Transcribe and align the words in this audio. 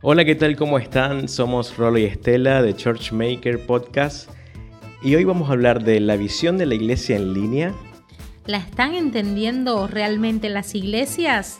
Hola, 0.00 0.24
¿qué 0.24 0.36
tal? 0.36 0.54
¿Cómo 0.54 0.78
están? 0.78 1.26
Somos 1.26 1.76
Rolo 1.76 1.98
y 1.98 2.04
Estela 2.04 2.62
de 2.62 2.72
Churchmaker 2.72 3.66
Podcast 3.66 4.30
y 5.02 5.16
hoy 5.16 5.24
vamos 5.24 5.50
a 5.50 5.54
hablar 5.54 5.82
de 5.82 5.98
la 5.98 6.14
visión 6.14 6.56
de 6.56 6.66
la 6.66 6.76
iglesia 6.76 7.16
en 7.16 7.34
línea. 7.34 7.74
¿La 8.46 8.58
están 8.58 8.94
entendiendo 8.94 9.88
realmente 9.88 10.50
las 10.50 10.76
iglesias? 10.76 11.58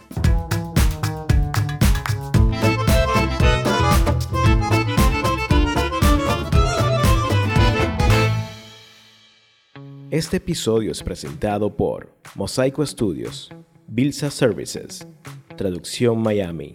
Este 10.13 10.37
episodio 10.37 10.93
es 10.93 11.03
presentado 11.03 11.77
por 11.77 12.15
Mosaico 12.37 12.87
Studios, 12.87 13.51
Bilsa 13.89 14.31
Services, 14.31 15.09
Traducción 15.57 16.23
Miami. 16.23 16.75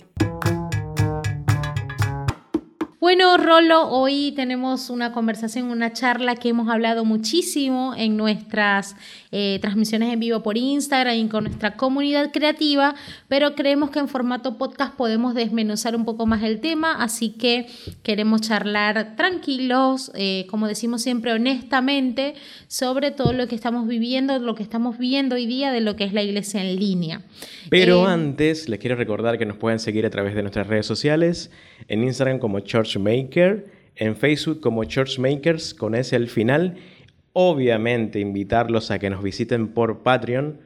Bueno, 3.03 3.35
Rolo, 3.35 3.89
hoy 3.89 4.31
tenemos 4.33 4.89
una 4.89 5.11
conversación, 5.11 5.69
una 5.69 5.91
charla 5.91 6.37
que 6.37 6.47
hemos 6.47 6.69
hablado 6.69 7.03
muchísimo 7.03 7.93
en 7.97 8.15
nuestras 8.15 8.95
eh, 9.35 9.57
transmisiones 9.61 10.13
en 10.13 10.19
vivo 10.19 10.43
por 10.43 10.57
Instagram 10.57 11.15
y 11.15 11.27
con 11.27 11.45
nuestra 11.45 11.75
comunidad 11.75 12.31
creativa, 12.31 12.93
pero 13.27 13.55
creemos 13.55 13.89
que 13.89 13.97
en 13.97 14.07
formato 14.07 14.59
podcast 14.59 14.95
podemos 14.95 15.33
desmenuzar 15.33 15.95
un 15.95 16.05
poco 16.05 16.27
más 16.27 16.43
el 16.43 16.61
tema, 16.61 17.03
así 17.03 17.31
que 17.31 17.65
queremos 18.03 18.41
charlar 18.41 19.15
tranquilos, 19.15 20.11
eh, 20.13 20.45
como 20.51 20.67
decimos 20.67 21.01
siempre, 21.01 21.33
honestamente, 21.33 22.35
sobre 22.67 23.09
todo 23.09 23.33
lo 23.33 23.47
que 23.47 23.55
estamos 23.55 23.87
viviendo, 23.87 24.37
lo 24.37 24.53
que 24.53 24.61
estamos 24.61 24.99
viendo 24.99 25.33
hoy 25.33 25.47
día 25.47 25.71
de 25.71 25.81
lo 25.81 25.95
que 25.95 26.03
es 26.03 26.13
la 26.13 26.21
iglesia 26.21 26.61
en 26.61 26.75
línea. 26.75 27.23
Pero 27.71 28.07
eh, 28.07 28.11
antes, 28.11 28.69
les 28.69 28.77
quiero 28.77 28.95
recordar 28.95 29.39
que 29.39 29.47
nos 29.47 29.57
pueden 29.57 29.79
seguir 29.79 30.05
a 30.05 30.11
través 30.11 30.35
de 30.35 30.43
nuestras 30.43 30.67
redes 30.67 30.85
sociales, 30.85 31.49
en 31.87 32.03
Instagram 32.03 32.37
como 32.37 32.59
Church 32.59 32.97
Maker, 32.99 33.65
en 33.95 34.15
Facebook 34.15 34.59
como 34.59 34.83
Churchmakers 34.83 35.73
con 35.73 35.95
ese 35.95 36.15
al 36.15 36.27
final. 36.27 36.77
Obviamente 37.33 38.19
invitarlos 38.19 38.91
a 38.91 38.99
que 38.99 39.09
nos 39.09 39.23
visiten 39.23 39.69
por 39.69 40.03
Patreon. 40.03 40.59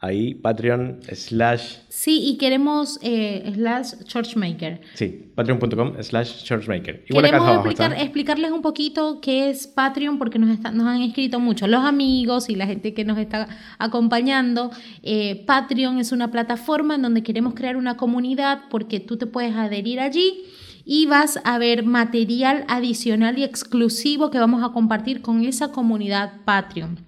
Ahí, 0.00 0.34
Patreon 0.34 1.00
slash... 1.12 1.78
Sí, 1.88 2.22
y 2.24 2.38
queremos 2.38 3.00
eh, 3.02 3.50
slash 3.52 4.04
Churchmaker. 4.04 4.80
Sí, 4.94 5.32
patreon.com 5.34 5.94
slash 6.00 6.44
Churchmaker. 6.44 7.04
Igual 7.08 7.24
queremos 7.24 7.50
explicar, 7.50 7.92
explicarles 7.94 8.52
un 8.52 8.62
poquito 8.62 9.20
qué 9.20 9.50
es 9.50 9.66
Patreon 9.66 10.18
porque 10.18 10.38
nos, 10.38 10.56
nos 10.72 10.86
han 10.86 11.02
escrito 11.02 11.40
mucho 11.40 11.66
los 11.66 11.84
amigos 11.84 12.48
y 12.48 12.54
la 12.54 12.66
gente 12.66 12.94
que 12.94 13.04
nos 13.04 13.18
está 13.18 13.48
acompañando. 13.78 14.70
Eh, 15.02 15.42
Patreon 15.46 15.98
es 15.98 16.12
una 16.12 16.30
plataforma 16.30 16.94
en 16.94 17.02
donde 17.02 17.24
queremos 17.24 17.54
crear 17.54 17.76
una 17.76 17.96
comunidad 17.96 18.62
porque 18.70 19.00
tú 19.00 19.16
te 19.16 19.26
puedes 19.26 19.56
adherir 19.56 19.98
allí 19.98 20.44
y 20.90 21.04
vas 21.04 21.38
a 21.44 21.58
ver 21.58 21.84
material 21.84 22.64
adicional 22.66 23.38
y 23.38 23.44
exclusivo 23.44 24.30
que 24.30 24.38
vamos 24.38 24.64
a 24.64 24.72
compartir 24.72 25.20
con 25.20 25.44
esa 25.44 25.70
comunidad 25.70 26.32
Patreon. 26.46 26.98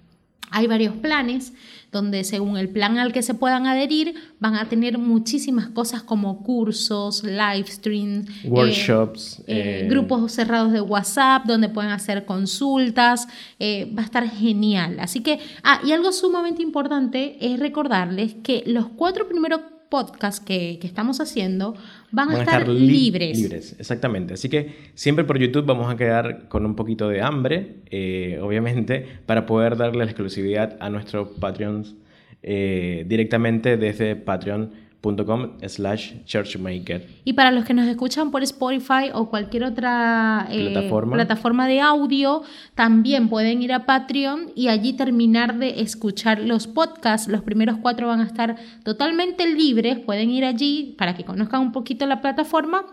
Hay 0.51 0.67
varios 0.67 0.95
planes 0.97 1.51
donde 1.91 2.23
según 2.23 2.57
el 2.57 2.69
plan 2.69 2.99
al 2.99 3.11
que 3.11 3.23
se 3.23 3.33
puedan 3.33 3.65
adherir 3.65 4.13
van 4.39 4.53
a 4.53 4.69
tener 4.69 4.99
muchísimas 4.99 5.69
cosas 5.69 6.03
como 6.03 6.43
cursos, 6.43 7.23
live 7.23 7.65
streams, 7.65 8.29
eh, 8.43 8.49
workshops, 8.49 9.39
eh, 9.47 9.81
eh, 9.83 9.87
grupos 9.89 10.31
cerrados 10.31 10.71
de 10.73 10.81
WhatsApp 10.81 11.45
donde 11.45 11.67
pueden 11.67 11.89
hacer 11.89 12.25
consultas. 12.25 13.27
va 13.59 14.03
a 14.03 14.05
estar 14.05 14.29
genial. 14.29 14.99
Así 14.99 15.21
que, 15.21 15.39
ah, 15.63 15.81
y 15.83 15.91
algo 15.91 16.11
sumamente 16.11 16.61
importante 16.61 17.35
es 17.41 17.59
recordarles 17.59 18.35
que 18.43 18.63
los 18.67 18.89
cuatro 18.89 19.27
primeros 19.27 19.61
podcast 19.91 20.43
que, 20.43 20.79
estamos 20.81 21.19
haciendo 21.19 21.75
van, 22.11 22.31
a 22.31 22.39
estar, 22.39 22.67
libres. 22.67 23.37
Libres, 23.37 23.75
exactamente. 23.77 24.33
Así 24.33 24.49
que 24.49 24.73
siempre 24.95 25.25
por 25.25 25.37
YouTube 25.37 25.65
vamos 25.65 25.93
a 25.93 25.97
quedar 25.97 26.47
con 26.47 26.65
un 26.65 26.75
poquito 26.75 27.09
de 27.09 27.21
hambre, 27.21 27.75
eh, 27.91 28.39
obviamente, 28.41 29.05
para 29.27 29.45
poder 29.45 29.75
darle 29.75 29.99
la 29.99 30.05
exclusividad 30.05 30.77
a 30.79 30.89
nuestros 30.89 31.27
Patreons 31.39 31.95
eh, 32.41 33.05
directamente 33.07 33.77
desde 33.77 34.15
Patreon 34.15 34.71
com 35.01 35.57
slash 35.67 36.23
churchmaker. 36.25 37.07
Y 37.25 37.33
para 37.33 37.51
los 37.51 37.65
que 37.65 37.73
nos 37.73 37.87
escuchan 37.87 38.31
por 38.31 38.43
Spotify 38.43 39.09
o 39.13 39.29
cualquier 39.29 39.63
otra 39.63 40.47
eh, 40.49 40.71
plataforma. 40.71 41.67
de 41.67 41.81
audio, 41.81 42.43
también 42.75 43.27
pueden 43.27 43.61
ir 43.61 43.73
a 43.73 43.85
Patreon 43.85 44.51
y 44.55 44.67
allí 44.67 44.93
terminar 44.93 45.57
de 45.57 45.81
escuchar 45.81 46.39
los 46.39 46.67
podcasts. 46.67 47.27
Los 47.27 47.41
primeros 47.41 47.77
cuatro 47.81 48.07
van 48.07 48.21
a 48.21 48.25
estar 48.25 48.55
totalmente 48.83 49.47
libres. 49.47 49.99
Pueden 49.99 50.29
ir 50.29 50.45
allí 50.45 50.95
para 50.97 51.15
que 51.15 51.23
conozcan 51.23 51.61
un 51.61 51.71
poquito 51.71 52.05
la 52.05 52.21
plataforma 52.21 52.85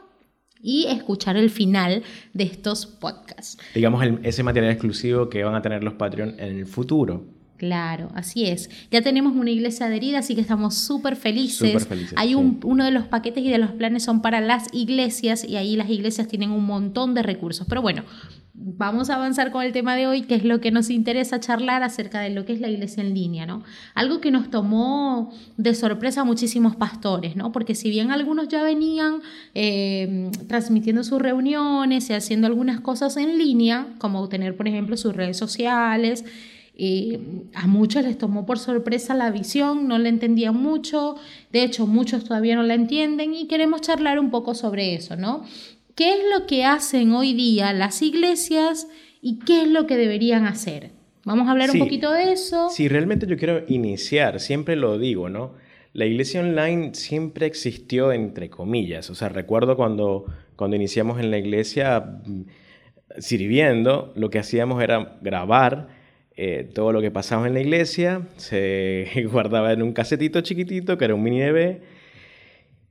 y 0.60 0.86
escuchar 0.86 1.36
el 1.36 1.50
final 1.50 2.02
de 2.32 2.44
estos 2.44 2.86
podcasts. 2.86 3.58
Digamos 3.74 4.04
ese 4.22 4.42
material 4.42 4.72
exclusivo 4.72 5.28
que 5.28 5.44
van 5.44 5.54
a 5.54 5.62
tener 5.62 5.84
los 5.84 5.94
Patreon 5.94 6.34
en 6.38 6.58
el 6.58 6.66
futuro. 6.66 7.37
Claro, 7.58 8.08
así 8.14 8.46
es. 8.46 8.70
Ya 8.92 9.02
tenemos 9.02 9.34
una 9.34 9.50
iglesia 9.50 9.86
adherida, 9.86 10.20
así 10.20 10.36
que 10.36 10.40
estamos 10.40 10.76
súper 10.76 11.16
felices. 11.16 11.88
Hay 12.14 12.36
un, 12.36 12.60
uno 12.62 12.84
de 12.84 12.92
los 12.92 13.06
paquetes 13.06 13.44
y 13.44 13.50
de 13.50 13.58
los 13.58 13.72
planes 13.72 14.04
son 14.04 14.22
para 14.22 14.40
las 14.40 14.72
iglesias 14.72 15.44
y 15.44 15.56
ahí 15.56 15.74
las 15.74 15.90
iglesias 15.90 16.28
tienen 16.28 16.52
un 16.52 16.64
montón 16.64 17.14
de 17.14 17.22
recursos. 17.24 17.66
Pero 17.68 17.82
bueno, 17.82 18.04
vamos 18.54 19.10
a 19.10 19.16
avanzar 19.16 19.50
con 19.50 19.64
el 19.64 19.72
tema 19.72 19.96
de 19.96 20.06
hoy, 20.06 20.22
que 20.22 20.36
es 20.36 20.44
lo 20.44 20.60
que 20.60 20.70
nos 20.70 20.88
interesa 20.88 21.40
charlar 21.40 21.82
acerca 21.82 22.20
de 22.20 22.30
lo 22.30 22.44
que 22.44 22.52
es 22.52 22.60
la 22.60 22.68
iglesia 22.68 23.02
en 23.02 23.12
línea, 23.12 23.44
¿no? 23.44 23.64
Algo 23.96 24.20
que 24.20 24.30
nos 24.30 24.50
tomó 24.50 25.32
de 25.56 25.74
sorpresa 25.74 26.20
a 26.20 26.24
muchísimos 26.24 26.76
pastores, 26.76 27.34
¿no? 27.34 27.50
Porque 27.50 27.74
si 27.74 27.90
bien 27.90 28.12
algunos 28.12 28.46
ya 28.46 28.62
venían 28.62 29.20
eh, 29.54 30.30
transmitiendo 30.46 31.02
sus 31.02 31.20
reuniones 31.20 32.08
y 32.10 32.12
haciendo 32.12 32.46
algunas 32.46 32.80
cosas 32.80 33.16
en 33.16 33.36
línea, 33.36 33.88
como 33.98 34.28
tener, 34.28 34.56
por 34.56 34.68
ejemplo, 34.68 34.96
sus 34.96 35.14
redes 35.16 35.36
sociales, 35.36 36.24
a 37.54 37.66
muchos 37.66 38.04
les 38.04 38.16
tomó 38.18 38.46
por 38.46 38.58
sorpresa 38.58 39.14
la 39.14 39.32
visión, 39.32 39.88
no 39.88 39.98
la 39.98 40.08
entendían 40.08 40.54
mucho, 40.54 41.16
de 41.52 41.64
hecho 41.64 41.88
muchos 41.88 42.24
todavía 42.24 42.54
no 42.54 42.62
la 42.62 42.74
entienden 42.74 43.34
y 43.34 43.48
queremos 43.48 43.80
charlar 43.80 44.20
un 44.20 44.30
poco 44.30 44.54
sobre 44.54 44.94
eso, 44.94 45.16
¿no? 45.16 45.44
¿Qué 45.96 46.12
es 46.12 46.20
lo 46.32 46.46
que 46.46 46.64
hacen 46.64 47.12
hoy 47.12 47.34
día 47.34 47.72
las 47.72 48.00
iglesias 48.00 48.86
y 49.20 49.40
qué 49.40 49.62
es 49.62 49.68
lo 49.68 49.88
que 49.88 49.96
deberían 49.96 50.46
hacer? 50.46 50.92
Vamos 51.24 51.48
a 51.48 51.50
hablar 51.50 51.72
un 51.72 51.80
poquito 51.80 52.12
de 52.12 52.32
eso. 52.32 52.70
Sí, 52.70 52.86
realmente 52.86 53.26
yo 53.26 53.36
quiero 53.36 53.64
iniciar, 53.66 54.38
siempre 54.38 54.76
lo 54.76 54.98
digo, 54.98 55.28
¿no? 55.28 55.54
La 55.92 56.06
iglesia 56.06 56.40
online 56.40 56.94
siempre 56.94 57.46
existió 57.46 58.12
entre 58.12 58.50
comillas, 58.50 59.10
o 59.10 59.16
sea, 59.16 59.28
recuerdo 59.28 59.76
cuando, 59.76 60.26
cuando 60.54 60.76
iniciamos 60.76 61.18
en 61.18 61.32
la 61.32 61.38
iglesia 61.38 62.20
mm, 62.24 62.42
sirviendo, 63.18 64.12
lo 64.14 64.30
que 64.30 64.38
hacíamos 64.38 64.80
era 64.80 65.18
grabar 65.20 65.97
eh, 66.40 66.70
todo 66.72 66.92
lo 66.92 67.00
que 67.00 67.10
pasaba 67.10 67.48
en 67.48 67.54
la 67.54 67.60
iglesia 67.60 68.22
se 68.36 69.08
guardaba 69.32 69.72
en 69.72 69.82
un 69.82 69.92
casetito 69.92 70.40
chiquitito 70.40 70.96
que 70.96 71.04
era 71.06 71.16
un 71.16 71.20
mini 71.20 71.40
DV 71.40 71.80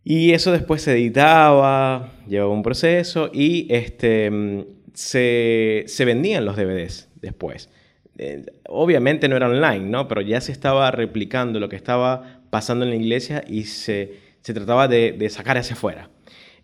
y 0.03 0.33
eso 0.33 0.51
después 0.51 0.81
se 0.81 0.91
editaba, 0.91 2.11
llevaba 2.27 2.51
un 2.51 2.61
proceso 2.61 3.31
y 3.33 3.65
este, 3.73 4.29
mm, 4.29 4.63
se, 4.93 5.85
se 5.87 6.03
vendían 6.03 6.43
los 6.43 6.57
DVDs 6.57 7.07
después. 7.21 7.69
Eh, 8.17 8.47
obviamente 8.67 9.29
no 9.29 9.37
era 9.37 9.47
online, 9.47 9.85
¿no? 9.85 10.09
Pero 10.09 10.19
ya 10.19 10.41
se 10.41 10.51
estaba 10.51 10.91
replicando 10.91 11.61
lo 11.61 11.69
que 11.69 11.77
estaba 11.77 12.41
pasando 12.49 12.83
en 12.83 12.91
la 12.91 12.97
iglesia 12.97 13.45
y 13.47 13.63
se, 13.63 14.15
se 14.41 14.53
trataba 14.53 14.89
de, 14.89 15.25
sacar 15.29 15.57
hacia 15.57 15.77
afuera. 15.77 16.09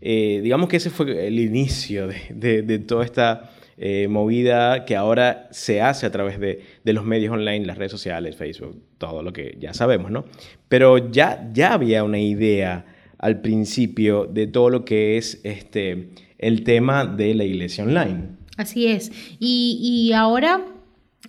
Eh, 0.01 0.41
digamos 0.43 0.67
que 0.67 0.75
ese 0.75 0.89
fue 0.89 1.27
el 1.27 1.39
inicio 1.39 2.07
de, 2.07 2.61
de 2.61 2.79
toda 2.79 3.05
esta 3.05 3.52
eh, 3.77 4.07
movida 4.07 4.85
que 4.85 4.95
ahora 4.95 5.47
se 5.51 5.81
hace 5.81 6.05
a 6.05 6.11
través 6.11 6.39
de, 6.39 6.63
los 6.85 7.05
medios 7.05 7.33
online, 7.33 7.65
las 7.65 7.77
redes 7.77 7.91
sociales, 7.91 8.35
Facebook, 8.35 8.81
todo 8.97 9.23
lo 9.23 9.33
que 9.33 9.57
ya 9.59 9.73
sabemos, 9.73 10.11
¿no? 10.11 10.25
Pero 10.69 11.11
ya, 11.11 11.49
ya 11.53 11.73
había 11.73 12.03
una 12.03 12.19
idea 12.19 12.85
al 13.17 13.41
principio 13.41 14.25
de 14.25 14.47
todo 14.47 14.69
lo 14.69 14.85
que 14.85 15.17
es 15.17 15.39
este, 15.43 16.09
el 16.37 16.63
tema 16.63 17.05
de 17.05 17.33
la 17.35 17.43
iglesia 17.45 17.83
online. 17.83 18.29
Así 18.57 18.87
es. 18.87 19.11
Y, 19.39 19.79
y 19.81 20.13
ahora 20.13 20.61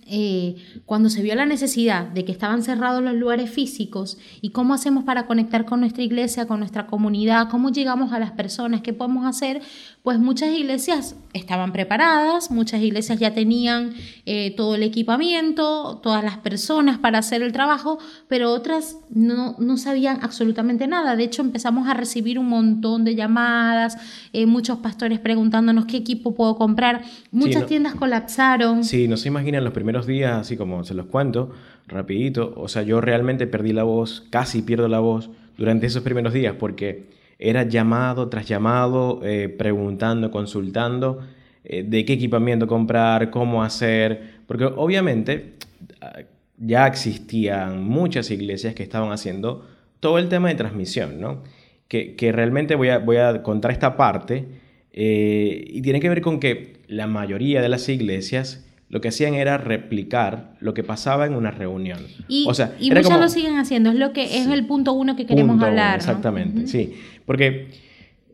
eh, 0.07 0.57
cuando 0.85 1.09
se 1.09 1.23
vio 1.23 1.33
la 1.33 1.47
necesidad 1.47 2.07
de 2.07 2.25
que 2.25 2.31
estaban 2.31 2.61
cerrados 2.61 3.01
los 3.01 3.15
lugares 3.15 3.49
físicos 3.49 4.19
y 4.39 4.51
cómo 4.51 4.75
hacemos 4.75 5.03
para 5.03 5.25
conectar 5.25 5.65
con 5.65 5.79
nuestra 5.79 6.03
iglesia, 6.03 6.45
con 6.45 6.59
nuestra 6.59 6.85
comunidad, 6.85 7.49
cómo 7.49 7.71
llegamos 7.71 8.13
a 8.13 8.19
las 8.19 8.31
personas, 8.31 8.81
qué 8.81 8.93
podemos 8.93 9.25
hacer, 9.25 9.61
pues 10.05 10.19
muchas 10.19 10.51
iglesias 10.51 11.15
estaban 11.33 11.71
preparadas, 11.73 12.51
muchas 12.51 12.79
iglesias 12.79 13.17
ya 13.17 13.33
tenían 13.33 13.95
eh, 14.27 14.53
todo 14.55 14.75
el 14.75 14.83
equipamiento, 14.83 15.99
todas 16.03 16.23
las 16.23 16.37
personas 16.37 16.99
para 16.99 17.17
hacer 17.17 17.41
el 17.41 17.51
trabajo, 17.51 17.97
pero 18.27 18.51
otras 18.51 18.99
no, 19.09 19.55
no 19.57 19.77
sabían 19.77 20.19
absolutamente 20.21 20.85
nada. 20.85 21.15
De 21.15 21.23
hecho, 21.23 21.41
empezamos 21.41 21.87
a 21.87 21.95
recibir 21.95 22.37
un 22.37 22.49
montón 22.49 23.03
de 23.03 23.15
llamadas, 23.15 23.97
eh, 24.31 24.45
muchos 24.45 24.77
pastores 24.77 25.17
preguntándonos 25.17 25.87
qué 25.87 25.97
equipo 25.97 26.35
puedo 26.35 26.55
comprar, 26.55 27.01
muchas 27.31 27.65
tiendas 27.65 27.95
colapsaron. 27.95 28.83
Sí, 28.83 29.07
no 29.07 29.17
se 29.17 29.29
imaginan 29.29 29.63
los 29.63 29.73
primeros 29.73 30.05
días, 30.05 30.33
así 30.33 30.55
como 30.55 30.83
se 30.83 30.93
los 30.93 31.07
cuento, 31.07 31.51
rapidito, 31.87 32.53
o 32.57 32.67
sea, 32.67 32.83
yo 32.83 33.01
realmente 33.01 33.47
perdí 33.47 33.73
la 33.73 33.83
voz, 33.83 34.23
casi 34.29 34.61
pierdo 34.61 34.87
la 34.87 34.99
voz 34.99 35.31
durante 35.57 35.87
esos 35.87 36.03
primeros 36.03 36.31
días, 36.31 36.53
porque 36.59 37.24
era 37.39 37.63
llamado 37.63 38.29
tras 38.29 38.47
llamado, 38.47 39.21
eh, 39.23 39.49
preguntando, 39.49 40.31
consultando 40.31 41.19
eh, 41.63 41.83
de 41.83 42.05
qué 42.05 42.13
equipamiento 42.13 42.67
comprar, 42.67 43.29
cómo 43.31 43.63
hacer, 43.63 44.35
porque 44.47 44.65
obviamente 44.65 45.53
ah, 46.01 46.19
ya 46.57 46.87
existían 46.87 47.83
muchas 47.83 48.31
iglesias 48.31 48.73
que 48.75 48.83
estaban 48.83 49.11
haciendo 49.11 49.67
todo 49.99 50.19
el 50.19 50.29
tema 50.29 50.49
de 50.49 50.55
transmisión, 50.55 51.19
¿no? 51.19 51.43
Que, 51.87 52.31
realmente 52.33 52.75
voy 52.75 52.89
a, 52.89 52.97
voy 52.97 53.17
a 53.17 53.41
contar 53.41 53.71
esta 53.71 53.95
parte 53.95 54.45
eh, 54.91 55.63
y 55.65 55.81
tiene 55.81 56.01
que 56.01 56.09
ver 56.09 56.21
con 56.21 56.39
que 56.39 56.73
la 56.87 57.07
mayoría 57.07 57.61
de 57.61 57.69
las 57.69 57.87
iglesias 57.87 58.65
lo 58.89 59.01
que 59.01 59.07
hacían 59.07 59.33
era 59.33 59.57
replicar 59.57 60.55
lo 60.59 60.73
que 60.73 60.83
pasaba 60.83 61.25
en 61.25 61.33
una 61.33 61.51
reunión. 61.51 61.99
Y, 62.27 62.45
o 62.47 62.53
sea, 62.53 62.75
y 62.79 62.91
muchos 62.91 63.19
lo 63.19 63.29
siguen 63.29 63.57
haciendo, 63.57 63.89
es 63.89 63.95
lo 63.95 64.13
que 64.13 64.39
es 64.39 64.47
el 64.47 64.65
punto 64.67 64.93
uno 64.93 65.15
que 65.15 65.25
queremos 65.25 65.61
hablar. 65.61 65.97
exactamente, 65.97 66.67
sí. 66.67 66.93
Porque 67.25 67.67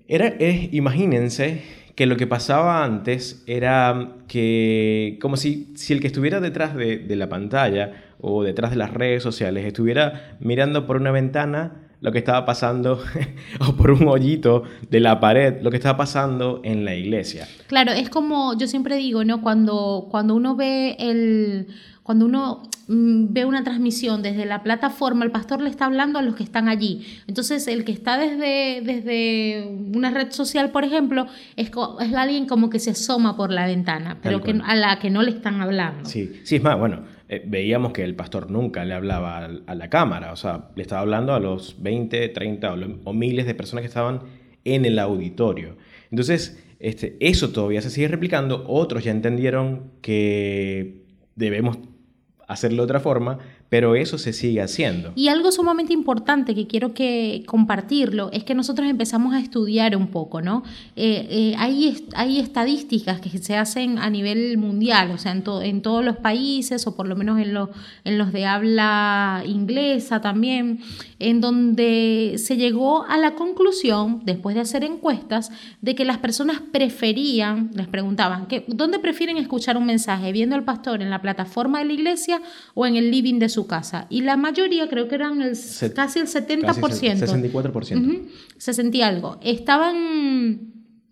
era, 0.08 0.28
es, 0.28 0.74
imagínense 0.74 1.62
que 1.96 2.06
lo 2.06 2.18
que 2.18 2.28
pasaba 2.28 2.84
antes 2.84 3.44
era 3.48 4.16
que, 4.28 5.18
como 5.22 5.38
si, 5.38 5.72
si 5.76 5.94
el 5.94 6.02
que 6.02 6.08
estuviera 6.08 6.40
detrás 6.40 6.76
de, 6.76 6.98
de 6.98 7.16
la 7.16 7.30
pantalla 7.30 7.94
o 8.20 8.44
detrás 8.44 8.72
de 8.72 8.78
las 8.78 8.94
redes 8.94 9.24
sociales 9.24 9.66
estuviera 9.66 10.38
mirando 10.40 10.86
por 10.86 10.98
una 10.98 11.12
ventana 11.12 11.91
lo 12.02 12.12
que 12.12 12.18
estaba 12.18 12.46
pasando, 12.46 13.02
o 13.60 13.74
por 13.74 13.92
un 13.92 14.08
hoyito 14.08 14.64
de 14.90 15.00
la 15.00 15.20
pared, 15.20 15.62
lo 15.62 15.70
que 15.70 15.78
estaba 15.78 15.98
pasando 15.98 16.60
en 16.64 16.84
la 16.84 16.96
iglesia. 16.96 17.48
Claro, 17.68 17.92
es 17.92 18.10
como 18.10 18.58
yo 18.58 18.68
siempre 18.68 18.98
digo, 18.98 19.24
¿no? 19.24 19.42
Cuando, 19.42 20.08
cuando 20.10 20.36
uno 20.36 20.56
ve 20.56 20.98
el. 21.00 21.68
Cuando 22.02 22.26
uno 22.26 22.64
mm, 22.88 23.28
ve 23.30 23.46
una 23.46 23.64
transmisión 23.64 24.24
desde 24.24 24.46
la 24.46 24.64
plataforma, 24.64 25.24
el 25.24 25.32
pastor 25.32 25.62
le 25.62 25.70
está 25.70 25.86
hablando 25.86 26.18
a 26.18 26.24
los 26.24 26.36
que 26.36 26.44
están 26.44 26.68
allí. 26.68 27.06
Entonces, 27.28 27.68
el 27.68 27.86
que 27.86 27.92
está 27.92 28.18
desde, 28.18 28.82
desde 28.82 29.68
una 29.96 30.10
red 30.10 30.32
social, 30.32 30.72
por 30.72 30.84
ejemplo, 30.84 31.28
es, 31.56 31.70
es 31.70 32.14
alguien 32.16 32.48
como 32.48 32.72
que 32.72 32.80
se 32.80 32.90
asoma 32.92 33.38
por 33.38 33.52
la 33.52 33.68
ventana, 33.68 34.18
pero 34.24 34.42
que, 34.42 34.60
a 34.64 34.76
la 34.76 34.98
que 34.98 35.12
no 35.12 35.22
le 35.22 35.30
están 35.30 35.62
hablando. 35.62 36.10
Sí, 36.10 36.42
sí, 36.44 36.56
es 36.56 36.64
más, 36.64 36.78
bueno, 36.80 37.04
eh, 37.34 37.42
veíamos 37.46 37.94
que 37.94 38.04
el 38.04 38.14
pastor 38.14 38.52
nunca 38.52 38.84
le 38.84 38.94
hablaba 38.94 39.50
a, 39.66 39.74
la 39.74 39.90
cámara, 39.90 40.34
o 40.34 40.36
sea, 40.36 40.68
le 40.76 40.82
estaba 40.82 41.00
hablando 41.00 41.34
a 41.34 41.40
los 41.40 41.82
20, 41.82 42.28
30 42.28 42.76
o, 43.06 43.14
miles 43.14 43.46
de 43.46 43.56
personas 43.56 43.84
que 43.84 43.88
estaban 43.88 44.24
en 44.66 44.84
el 44.84 45.00
auditorio. 45.00 45.78
Entonces, 46.10 46.62
este, 46.80 47.16
eso 47.22 47.52
todavía 47.52 47.82
se 47.82 47.90
sigue 47.90 48.10
replicando, 48.10 48.66
otros 48.68 49.06
ya 49.06 49.12
entendieron 49.12 49.94
que 50.02 51.06
debemos 51.38 51.80
hacerlo 52.50 52.84
de 52.84 52.84
otra 52.84 53.00
forma, 53.00 53.40
pero 53.72 53.96
eso 53.96 54.18
se 54.18 54.34
sigue 54.34 54.62
haciendo. 54.62 55.14
Y 55.16 55.30
algo 55.30 55.50
sumamente 55.50 55.94
importante 55.94 56.54
que 56.54 56.68
quiero 56.68 56.94
que 56.94 57.44
compartirlo 57.46 58.30
es 58.34 58.44
que 58.44 58.54
nosotros 58.54 58.90
empezamos 58.90 59.34
a 59.34 59.40
estudiar 59.40 59.96
un 59.96 60.08
poco, 60.08 60.42
¿no? 60.42 60.64
Eh, 60.98 61.26
eh, 61.30 61.56
hay, 61.58 62.06
hay, 62.14 62.42
estadísticas 62.42 63.22
que 63.22 63.30
se 63.30 63.56
hacen 63.56 63.98
a 63.98 64.10
nivel 64.10 64.58
mundial, 64.58 65.12
o 65.12 65.18
sea, 65.18 65.32
en, 65.32 65.46
en 65.62 65.82
todos 65.82 66.04
los 66.04 66.18
países, 66.18 66.86
o 66.86 66.98
por 66.98 67.08
lo 67.08 67.16
menos 67.16 67.40
en, 67.40 67.56
en 68.04 68.18
los 68.18 68.34
de 68.34 68.46
habla 68.46 69.42
inglesa 69.46 70.20
también, 70.20 70.82
en 71.30 71.42
donde 71.42 72.36
se 72.38 72.58
llegó 72.58 73.06
a 73.06 73.18
la 73.18 73.36
conclusión, 73.36 74.22
después 74.26 74.56
de 74.56 74.62
hacer 74.62 74.84
encuestas, 74.84 75.52
de 75.82 75.96
que 75.96 76.06
las 76.06 76.18
personas 76.18 76.62
preferían, 76.72 77.72
les 77.74 77.88
preguntaban, 77.88 78.48
¿dónde 78.68 79.00
prefieren 79.00 79.38
escuchar 79.38 79.78
un 79.78 79.86
mensaje? 79.86 80.32
¿Viendo 80.32 80.56
al 80.56 80.64
pastor 80.64 81.02
en 81.02 81.10
la 81.10 81.22
plataforma 81.22 81.80
de 81.80 81.86
la 81.86 81.94
iglesia 81.94 82.42
o 82.74 82.86
en 82.86 82.96
el 82.96 83.12
living 83.12 83.40
de 83.40 83.50
su 83.50 83.68
casa. 83.68 84.08
Y 84.10 84.22
la 84.22 84.38
mayoría, 84.38 84.88
creo 84.90 85.08
que 85.08 85.16
eran 85.16 85.42
el, 85.42 85.58
casi 85.94 86.20
el 86.20 86.28
70%. 86.28 86.66
Casi 86.66 87.08
64%. 87.08 88.22
60 88.58 89.08
algo. 89.08 89.40
Estaban... 89.42 90.60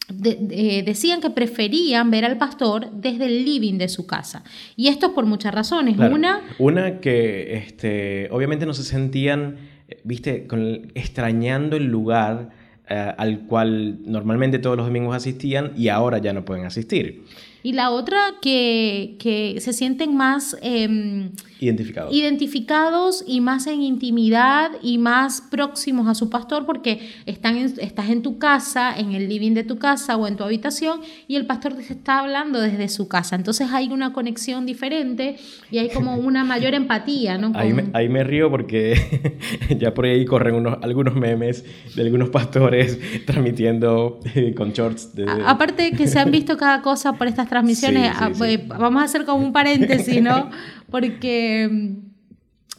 decían 0.07 1.21
que 1.21 1.29
preferían 1.29 2.09
ver 2.11 2.25
al 2.25 2.37
pastor 2.37 2.91
desde 2.91 3.25
el 3.25 3.45
living 3.45 3.77
de 3.77 3.89
su 3.89 4.05
casa. 4.05 4.43
Y 4.75 4.87
esto 4.87 5.07
es 5.07 5.13
por 5.13 5.25
muchas 5.25 5.53
razones. 5.53 5.97
Una... 5.97 6.41
Una 6.57 6.99
que 6.99 7.55
este, 7.57 8.29
obviamente 8.31 8.65
no 8.65 8.73
se 8.73 8.83
sentían, 8.83 9.57
viste, 10.03 10.47
con, 10.47 10.91
extrañando 10.95 11.75
el 11.75 11.85
lugar 11.85 12.49
eh, 12.89 13.13
al 13.17 13.41
cual 13.41 13.99
normalmente 14.05 14.57
todos 14.59 14.75
los 14.75 14.87
domingos 14.87 15.15
asistían 15.15 15.73
y 15.77 15.89
ahora 15.89 16.17
ya 16.17 16.33
no 16.33 16.43
pueden 16.43 16.65
asistir. 16.65 17.23
Y 17.63 17.73
la 17.73 17.91
otra 17.91 18.19
que, 18.41 19.15
que 19.19 19.59
se 19.59 19.73
sienten 19.73 20.15
más 20.15 20.55
em, 20.61 21.31
identificados. 21.59 22.13
identificados 22.13 23.23
y 23.27 23.41
más 23.41 23.67
en 23.67 23.81
intimidad 23.81 24.71
y 24.81 24.97
más 24.97 25.41
próximos 25.41 26.07
a 26.07 26.15
su 26.15 26.29
pastor 26.29 26.65
porque 26.65 27.09
están 27.25 27.57
estás 27.57 28.09
en 28.09 28.21
tu 28.21 28.37
casa, 28.37 28.97
en 28.97 29.11
el 29.11 29.27
living 29.27 29.53
de 29.53 29.63
tu 29.63 29.77
casa 29.77 30.15
o 30.15 30.27
en 30.27 30.37
tu 30.37 30.43
habitación 30.43 31.01
y 31.27 31.35
el 31.35 31.45
pastor 31.45 31.73
te 31.73 31.81
está 31.81 32.19
hablando 32.19 32.61
desde 32.61 32.87
su 32.87 33.07
casa. 33.07 33.35
Entonces 33.35 33.69
hay 33.71 33.89
una 33.91 34.13
conexión 34.13 34.65
diferente 34.65 35.37
y 35.69 35.79
hay 35.79 35.89
como 35.89 36.15
una 36.17 36.43
mayor 36.43 36.73
empatía. 36.73 37.37
¿no? 37.37 37.51
Ahí, 37.55 37.73
me, 37.73 37.85
ahí, 37.93 38.07
me, 38.07 38.23
río 38.23 38.49
porque 38.49 39.37
ya 39.77 39.93
por 39.93 40.05
ahí 40.05 40.23
corren 40.25 40.55
unos, 40.55 40.77
algunos 40.81 41.15
memes 41.15 41.65
de 41.95 42.01
algunos 42.01 42.29
pastores 42.29 42.99
transmitiendo 43.25 44.19
eh, 44.35 44.53
con 44.55 44.71
shorts. 44.71 45.13
De... 45.15 45.25
aparte 45.45 45.91
que 45.91 46.07
se 46.07 46.19
han 46.19 46.31
visto 46.31 46.57
cada 46.57 46.81
cosa 46.81 47.13
por 47.13 47.27
estas 47.27 47.48
transmisiones, 47.49 48.13
ah, 48.15 48.29
pues, 48.37 48.65
vamos 48.67 49.01
a 49.01 49.05
hacer 49.05 49.25
como 49.25 49.43
un 49.43 49.51
paréntesis, 49.51 50.21
¿no? 50.21 50.49
Porque 50.91 51.67
mm, 51.69 51.97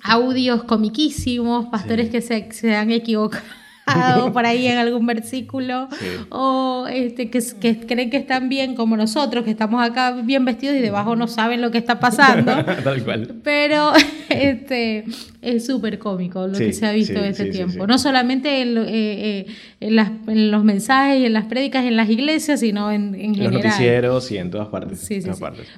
audios 0.03 0.65
comiquísimos, 0.65 1.67
pastores 1.67 2.09
que 2.09 2.23
se, 2.23 2.51
se 2.53 2.75
han 2.75 2.91
equivocado 2.91 3.45
por 4.33 4.47
ahí 4.47 4.67
en 4.67 4.79
algún 4.79 5.07
versículo, 5.07 5.89
o 6.31 6.87
este, 6.91 7.31
que, 7.31 7.43
que, 7.61 7.81
creen 7.87 8.11
que 8.11 8.17
están 8.17 8.49
bien 8.49 8.75
como 8.75 8.97
nosotros, 8.97 9.45
que 9.45 9.51
estamos 9.51 9.83
acá 9.83 10.13
bien 10.13 10.45
vestidos 10.45 10.77
y 10.77 10.81
debajo 10.81 11.17
no 11.17 11.27
saben 11.29 11.61
lo 11.61 11.71
que 11.71 11.79
está 11.79 12.01
pasando. 12.01 12.53
Tal 12.85 13.05
cual. 13.05 13.41
Pero 13.43 13.93
este, 14.29 15.05
es 15.43 15.67
súper 15.67 15.99
cómico 15.99 16.47
lo 16.47 16.59
que 16.59 16.73
se 16.73 16.87
ha 16.87 16.93
visto 16.93 17.19
en 17.19 17.27
este 17.27 17.47
tiempo. 17.47 17.87
No 17.87 17.99
solamente 17.99 18.61
en, 18.61 18.79
eh, 18.79 18.85
eh, 18.89 19.47
en, 19.81 20.51
los 20.51 20.65
mensajes 20.65 21.21
y 21.21 21.27
en 21.27 21.33
las 21.33 21.47
prédicas 21.47 21.85
en 21.85 21.97
las 21.97 22.09
iglesias, 22.11 22.61
sino 22.61 22.91
en, 22.91 23.15
en, 23.15 23.35
general. 23.35 23.55
los 23.55 23.65
noticieros 23.65 24.31
y 24.31 24.39
en 24.39 24.51
todas 24.51 24.69
partes. 24.69 25.09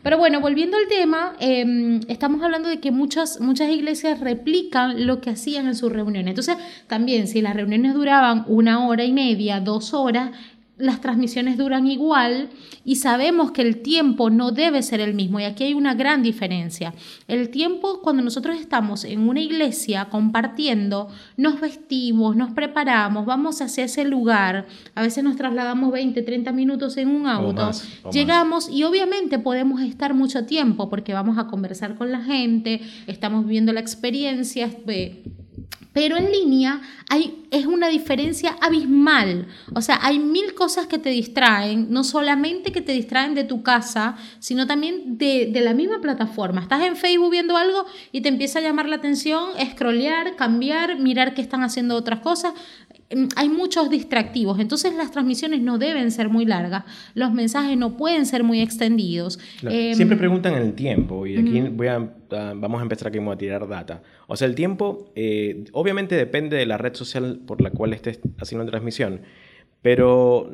Pero 0.03 0.19
bueno, 0.19 0.41
volviendo 0.41 0.77
al 0.77 0.89
tema, 0.89 1.35
em, 1.39 2.01
estamos 2.09 2.43
hablando 2.43 2.69
de 2.69 2.81
que 2.81 2.91
muchas, 2.91 3.41
muchas 3.41 3.71
iglesias 3.71 4.21
replican 4.21 5.07
lo 5.07 5.21
que 5.21 5.31
hacían 5.31 5.67
en 5.67 5.75
sus 5.75 5.93
reuniones. 5.93 6.31
Entonces, 6.31 6.57
también 6.87 7.29
si 7.29 7.41
las 7.41 7.55
reuniones 7.55 7.95
duraban 8.03 8.45
una 8.49 8.85
hora 8.85 9.05
y 9.05 9.13
media, 9.13 9.61
dos 9.61 9.95
horas, 9.95 10.33
las 10.77 11.01
transmisiones 11.01 11.57
duran 11.57 11.87
igual 11.87 12.49
y 12.85 12.97
sabemos 12.97 13.53
que 13.53 13.63
el 13.63 13.83
tiempo 13.83 14.29
no 14.29 14.51
debe 14.51 14.83
ser 14.83 14.99
el 14.99 15.15
mismo 15.15 15.39
y 15.39 15.45
aquí 15.45 15.63
hay 15.63 15.75
una 15.75 15.95
gran 15.95 16.25
diferencia. 16.25 16.95
El 17.29 17.51
tiempo 17.51 18.01
cuando 18.03 18.21
nosotros 18.21 18.59
estamos 18.59 19.05
en 19.05 19.29
una 19.29 19.41
iglesia 19.41 20.07
compartiendo, 20.07 21.07
nos 21.37 21.61
vestimos, 21.61 22.35
nos 22.35 22.51
preparamos, 22.51 23.25
vamos 23.25 23.63
hacia 23.63 23.85
ese 23.85 24.05
lugar, 24.05 24.67
a 24.97 25.03
veces 25.03 25.23
nos 25.23 25.37
trasladamos 25.37 25.93
20, 25.93 26.21
30 26.23 26.51
minutos 26.51 26.97
en 26.97 27.09
un 27.09 27.29
auto, 27.29 27.71
llegamos 28.11 28.69
y 28.69 28.83
obviamente 28.83 29.39
podemos 29.39 29.81
estar 29.81 30.13
mucho 30.13 30.45
tiempo 30.45 30.91
porque 30.91 31.15
vamos 31.15 31.39
a 31.39 31.47
conversar 31.47 31.95
con 31.95 32.11
la 32.11 32.23
gente, 32.23 32.81
estamos 33.07 33.45
viviendo 33.45 33.73
la 33.73 33.81
experiencia. 33.81 34.69
Pero 35.93 36.17
en 36.17 36.33
línea 36.33 36.81
hay, 37.09 37.42
es 37.53 37.67
una 37.67 37.89
diferencia 37.89 38.57
abismal. 38.61 39.47
O 39.75 39.83
sea, 39.83 39.99
hay 40.03 40.19
mil 40.19 40.55
cosas 40.55 40.87
que 40.87 40.99
te 40.99 41.11
distraen, 41.11 41.89
no 41.91 42.03
solamente 42.03 42.73
que 42.73 42.81
te 42.81 42.93
distraen 42.93 43.35
de 43.35 43.45
tu 43.45 43.63
casa, 43.63 44.17
sino 44.39 44.67
también 44.67 45.19
de, 45.19 45.51
de 45.53 45.61
la 45.61 45.75
misma 45.75 46.01
plataforma. 46.01 46.63
Estás 46.63 46.83
en 46.83 46.97
Facebook 46.97 47.31
viendo 47.31 47.57
algo 47.57 47.85
y 48.11 48.23
te 48.23 48.31
empieza 48.31 48.59
a 48.59 48.63
llamar 48.63 48.89
la 48.89 48.97
atención, 48.97 49.51
scrollear, 49.73 50.35
cambiar, 50.35 50.99
mirar 50.99 51.35
que 51.35 51.43
están 51.43 51.63
haciendo 51.63 51.95
otras 51.95 52.21
cosas. 52.21 52.55
Mm, 53.15 53.29
hay 53.37 53.49
muchos 53.49 53.91
distractivos, 53.91 54.59
entonces 54.59 54.95
las 54.95 55.11
transmisiones 55.11 55.61
no 55.61 55.79
deben 55.79 56.11
ser 56.11 56.29
muy 56.29 56.47
largas, 56.47 56.85
los 57.15 57.33
mensajes 57.33 57.77
no 57.77 57.97
pueden 57.97 58.25
ser 58.25 58.43
muy 58.43 58.61
extendidos. 58.61 59.39
Em, 59.63 59.95
siempre 59.95 60.17
preguntan 60.17 60.55
el 60.55 60.73
tiempo 60.73 61.27
y 61.27 61.37
aquí 61.37 61.61
voy 61.61 61.89
a, 61.89 61.99
vamos 62.55 62.81
a 62.81 62.83
empezar 62.83 63.09
aquí 63.09 63.19
a 63.19 63.37
tirar 63.37 63.69
data. 63.69 64.03
O 64.27 64.37
sea, 64.37 64.49
el 64.49 64.55
tiempo 64.55 65.13
eh, 65.15 65.65
obviamente 65.73 66.15
depende 66.15 66.57
de 66.57 66.65
la 66.65 66.79
red 66.79 66.95
social 66.95 67.42
por 67.47 67.61
la 67.61 67.71
cual 67.71 67.93
estés 67.93 68.21
haciendo 68.39 68.71
transmisión, 68.71 69.21
pero 69.81 70.51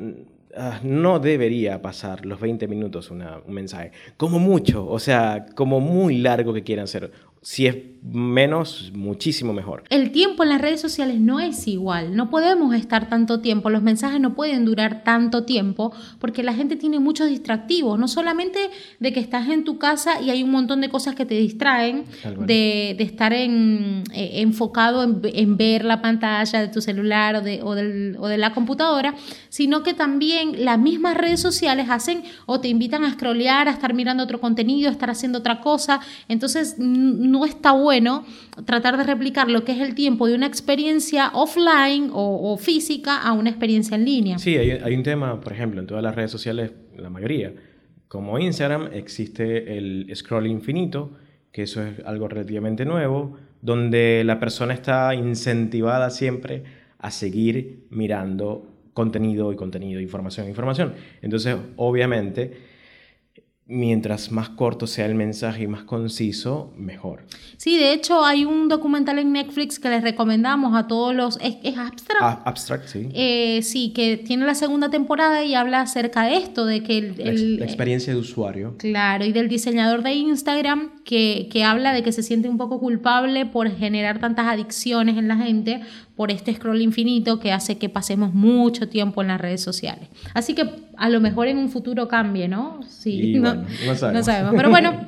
ah, 0.55 0.79
no 0.83 1.19
debería 1.19 1.81
pasar 1.81 2.25
los 2.25 2.39
20 2.39 2.67
minutos 2.67 3.11
un 3.11 3.23
mensaje, 3.47 3.91
como 4.17 4.39
mucho, 4.39 4.87
o 4.87 4.99
sea, 4.99 5.45
como 5.55 5.79
muy 5.79 6.17
largo 6.17 6.53
que 6.53 6.63
quieran 6.63 6.87
ser. 6.87 7.11
Si 7.41 7.67
es 7.67 7.77
menos, 8.01 8.91
muchísimo 8.95 9.53
mejor. 9.53 9.83
El 9.89 10.11
tiempo 10.11 10.43
en 10.43 10.49
las 10.49 10.61
redes 10.61 10.79
sociales 10.79 11.19
no 11.19 11.39
es 11.39 11.67
igual, 11.67 12.15
no 12.15 12.29
podemos 12.29 12.73
estar 12.73 13.09
tanto 13.09 13.41
tiempo, 13.41 13.69
los 13.69 13.81
mensajes 13.81 14.19
no 14.19 14.35
pueden 14.35 14.65
durar 14.65 15.03
tanto 15.03 15.43
tiempo 15.43 15.93
porque 16.19 16.43
la 16.43 16.53
gente 16.53 16.75
tiene 16.75 16.99
muchos 16.99 17.29
distractivos, 17.29 17.99
no 17.99 18.07
solamente 18.07 18.59
de 18.99 19.13
que 19.13 19.19
estás 19.19 19.49
en 19.49 19.63
tu 19.63 19.77
casa 19.77 20.21
y 20.21 20.29
hay 20.29 20.43
un 20.43 20.51
montón 20.51 20.81
de 20.81 20.89
cosas 20.89 21.15
que 21.15 21.25
te 21.25 21.35
distraen, 21.35 22.05
de, 22.45 22.95
estar 22.99 23.33
en, 23.33 24.03
eh, 24.13 24.41
enfocado 24.41 25.03
en, 25.03 25.57
ver 25.57 25.83
la 25.83 26.01
pantalla 26.01 26.61
de 26.61 26.67
tu 26.69 26.81
celular 26.81 27.35
o 27.35 27.41
de, 27.41 27.61
o, 27.61 27.71
o 27.71 28.27
de 28.27 28.37
la 28.37 28.53
computadora, 28.53 29.15
sino 29.49 29.83
que 29.83 29.93
también 29.93 30.63
las 30.63 30.79
mismas 30.79 31.17
redes 31.17 31.41
sociales 31.41 31.87
hacen 31.89 32.23
o 32.45 32.59
te 32.61 32.69
invitan 32.69 33.03
a 33.03 33.11
scrollear, 33.11 33.67
a 33.67 33.71
estar 33.71 33.93
mirando 33.93 34.23
otro 34.23 34.39
contenido, 34.39 34.89
a 34.89 34.91
estar 34.93 35.09
haciendo 35.09 35.39
otra 35.39 35.59
cosa, 35.59 35.99
entonces 36.27 36.77
no 37.29 37.45
está 37.45 37.71
bueno 37.71 38.25
tratar 38.65 38.97
de 38.97 39.03
replicar 39.03 39.49
lo 39.49 39.63
que 39.63 39.71
es 39.71 39.79
el 39.79 39.95
tiempo 39.95 40.27
de 40.27 40.35
una 40.35 40.47
experiencia 40.47 41.31
offline 41.33 42.09
o, 42.11 42.57
física 42.57 43.21
a 43.21 43.33
una 43.33 43.49
experiencia 43.49 43.95
en 43.95 44.05
línea. 44.05 44.39
Sí, 44.39 44.57
hay, 44.57 44.95
un 44.95 45.03
tema, 45.03 45.39
por 45.39 45.53
ejemplo, 45.53 45.79
en 45.79 45.87
todas 45.87 46.03
las 46.03 46.15
redes 46.15 46.31
sociales, 46.31 46.71
la 46.97 47.09
mayoría, 47.09 47.53
como 48.07 48.39
Instagram, 48.39 48.89
existe 48.93 49.77
el 49.77 50.11
scroll 50.15 50.47
infinito, 50.47 51.11
que 51.51 51.63
eso 51.63 51.83
es 51.83 51.99
algo 52.05 52.27
relativamente 52.27 52.85
nuevo, 52.85 53.37
donde 53.61 54.23
la 54.25 54.39
persona 54.39 54.73
está 54.73 55.13
incentivada 55.13 56.09
siempre 56.09 56.63
a 56.97 57.11
seguir 57.11 57.85
mirando 57.89 58.67
contenido 58.93 59.53
y 59.53 59.55
contenido, 59.55 60.01
información, 60.01 60.47
información. 60.47 60.93
Entonces, 61.21 61.55
obviamente, 61.77 62.68
mientras 63.69 64.31
más 64.31 64.49
corto 64.49 64.87
sea 64.87 65.05
el 65.05 65.13
mensaje 65.13 65.63
y 65.63 65.67
más 65.67 65.83
conciso, 65.83 66.73
mejor. 66.75 67.23
Sí, 67.55 67.77
de 67.77 67.93
hecho 67.93 68.25
hay 68.25 68.43
un 68.43 68.67
documental 68.67 69.19
en 69.19 69.31
Netflix 69.31 69.79
que 69.79 69.89
les 69.91 70.01
recomendamos 70.01 70.75
a 70.75 70.87
todos 70.87 71.13
los... 71.13 71.37
Es, 71.39 71.77
abstract. 71.77 72.21
Ah, 72.21 72.41
abstract, 72.45 72.87
sí. 72.87 73.09
Eh, 73.13 73.61
sí, 73.61 73.93
que 73.93 74.17
tiene 74.17 74.47
la 74.47 74.55
segunda 74.55 74.89
temporada 74.89 75.43
y 75.43 75.53
habla 75.53 75.81
acerca 75.81 76.23
de 76.23 76.37
esto, 76.37 76.65
de 76.65 76.81
que... 76.81 76.97
El, 76.97 77.59
la, 77.59 77.65
experiencia 77.65 78.11
de 78.11 78.19
usuario. 78.19 78.75
Claro, 78.79 79.23
y 79.23 79.31
del 79.31 79.47
diseñador 79.47 80.01
de 80.01 80.13
Instagram 80.13 81.03
que, 81.03 81.47
que 81.51 81.63
habla 81.63 81.93
de 81.93 82.01
que 82.01 82.11
se 82.11 82.23
siente 82.23 82.49
un 82.49 82.57
poco 82.57 82.79
culpable 82.79 83.45
por 83.45 83.69
generar 83.69 84.19
tantas 84.19 84.47
adicciones 84.47 85.15
en 85.15 85.27
la 85.27 85.37
gente 85.37 85.81
por 86.15 86.31
este 86.31 86.53
scroll 86.55 86.81
infinito 86.81 87.39
que 87.39 87.51
hace 87.51 87.77
que 87.77 87.87
pasemos 87.87 88.33
mucho 88.33 88.89
tiempo 88.89 89.21
en 89.21 89.27
las 89.29 89.39
redes 89.39 89.61
sociales. 89.61 90.09
Así 90.33 90.55
que 90.55 90.88
a 90.99 91.09
lo 91.09 91.19
mejor 91.21 91.47
en 91.47 91.57
un 91.57 91.69
futuro 91.69 92.07
cambie, 92.07 92.47
¿no? 92.47 92.81
Sí, 92.87 93.33
no, 93.35 93.55
no, 93.55 93.95
sabemos. 93.95 94.13
no 94.13 94.23
sabemos. 94.23 94.53
Pero 94.55 94.69
bueno, 94.69 95.07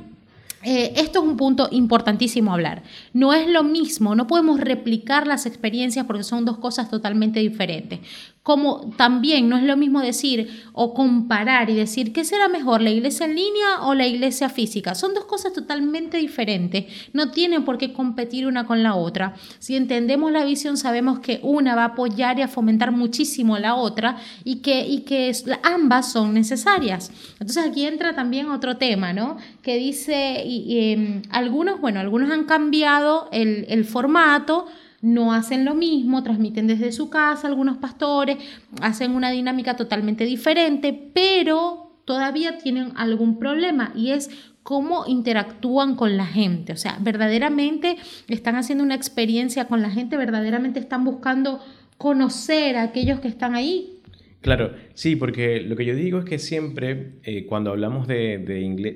eh, 0.63 0.93
esto 0.95 1.19
es 1.19 1.25
un 1.25 1.37
punto 1.37 1.67
importantísimo 1.71 2.53
hablar. 2.53 2.83
No 3.13 3.33
es 3.33 3.47
lo 3.47 3.63
mismo, 3.63 4.15
no 4.15 4.27
podemos 4.27 4.59
replicar 4.59 5.27
las 5.27 5.45
experiencias 5.45 6.05
porque 6.05 6.23
son 6.23 6.45
dos 6.45 6.57
cosas 6.57 6.89
totalmente 6.89 7.39
diferentes. 7.39 7.99
Como 8.43 8.91
también 8.97 9.49
no 9.49 9.57
es 9.57 9.63
lo 9.63 9.77
mismo 9.77 10.01
decir 10.01 10.63
o 10.73 10.95
comparar 10.95 11.69
y 11.69 11.75
decir 11.75 12.11
qué 12.11 12.25
será 12.25 12.47
mejor, 12.47 12.81
la 12.81 12.89
iglesia 12.89 13.27
en 13.27 13.35
línea 13.35 13.81
o 13.83 13.93
la 13.93 14.07
iglesia 14.07 14.49
física. 14.49 14.95
Son 14.95 15.13
dos 15.13 15.25
cosas 15.25 15.53
totalmente 15.53 16.17
diferentes. 16.17 16.85
No 17.13 17.29
tienen 17.29 17.63
por 17.65 17.77
qué 17.77 17.93
competir 17.93 18.47
una 18.47 18.65
con 18.65 18.81
la 18.81 18.95
otra. 18.95 19.35
Si 19.59 19.75
entendemos 19.75 20.31
la 20.31 20.43
visión, 20.43 20.75
sabemos 20.75 21.19
que 21.19 21.39
una 21.43 21.75
va 21.75 21.83
a 21.83 21.93
apoyar 21.93 22.39
y 22.39 22.41
a 22.41 22.47
fomentar 22.47 22.91
muchísimo 22.91 23.59
la 23.59 23.75
otra 23.75 24.17
y 24.43 24.57
que, 24.57 24.87
y 24.87 25.01
que 25.01 25.31
ambas 25.61 26.11
son 26.11 26.33
necesarias. 26.33 27.11
Entonces 27.33 27.63
aquí 27.65 27.85
entra 27.85 28.15
también 28.15 28.49
otro 28.49 28.77
tema, 28.77 29.13
¿no? 29.13 29.37
Que 29.61 29.77
dice 29.77 30.41
em, 30.45 31.21
algunos, 31.29 31.79
bueno, 31.79 31.99
algunos 31.99 32.31
han 32.31 32.45
cambiado 32.45 33.29
el, 33.31 33.65
el 33.69 33.85
formato, 33.85 34.65
no 35.01 35.33
hacen 35.33 35.65
lo 35.65 35.73
mismo, 35.73 36.23
transmiten 36.23 36.67
desde 36.67 36.91
su 36.91 37.09
casa, 37.09 37.47
algunos 37.47 37.77
pastores 37.77 38.37
hacen 38.81 39.15
una 39.15 39.31
dinámica 39.31 39.75
totalmente 39.75 40.25
diferente, 40.25 41.11
pero 41.13 41.91
todavía 42.05 42.57
tienen 42.57 42.91
algún 42.95 43.39
problema 43.39 43.91
y 43.95 44.11
es 44.11 44.29
cómo 44.63 45.05
interactúan 45.07 45.95
con 45.95 46.17
la 46.17 46.25
gente. 46.25 46.73
O 46.73 46.77
sea, 46.77 46.97
verdaderamente 47.01 47.97
están 48.27 48.55
haciendo 48.55 48.83
una 48.83 48.95
experiencia 48.95 49.65
con 49.65 49.81
la 49.81 49.89
gente, 49.89 50.17
verdaderamente 50.17 50.79
están 50.79 51.03
buscando 51.03 51.59
conocer 51.97 52.77
a 52.77 52.83
aquellos 52.83 53.19
que 53.19 53.27
están 53.27 53.55
ahí. 53.55 53.97
Claro, 54.41 54.73
sí, 54.95 55.15
porque 55.15 55.61
lo 55.61 55.75
que 55.75 55.85
yo 55.85 55.95
digo 55.95 56.19
es 56.19 56.25
que 56.25 56.39
siempre 56.39 57.13
eh, 57.23 57.45
cuando 57.45 57.69
hablamos 57.69 58.07
de, 58.07 58.43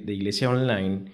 iglesia 0.07 0.49
online, 0.49 1.05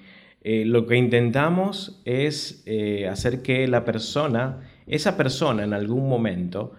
eh, 0.44 0.64
lo 0.66 0.88
que 0.88 0.96
intentamos 0.96 2.02
es 2.06 2.64
eh, 2.66 3.08
hacer 3.08 3.42
que 3.42 3.68
la 3.68 3.84
persona, 3.84 4.62
esa 4.88 5.18
persona 5.18 5.64
en 5.64 5.74
algún 5.74 6.08
momento 6.08 6.74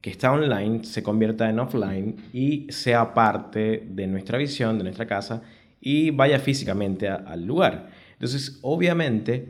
que 0.00 0.10
está 0.10 0.32
online, 0.32 0.84
se 0.84 1.02
convierta 1.02 1.50
en 1.50 1.58
offline 1.58 2.16
y 2.32 2.66
sea 2.70 3.14
parte 3.14 3.84
de 3.88 4.06
nuestra 4.06 4.38
visión, 4.38 4.78
de 4.78 4.84
nuestra 4.84 5.06
casa 5.06 5.42
y 5.80 6.10
vaya 6.10 6.38
físicamente 6.38 7.08
al 7.08 7.44
lugar. 7.44 7.90
Entonces, 8.12 8.58
obviamente, 8.62 9.48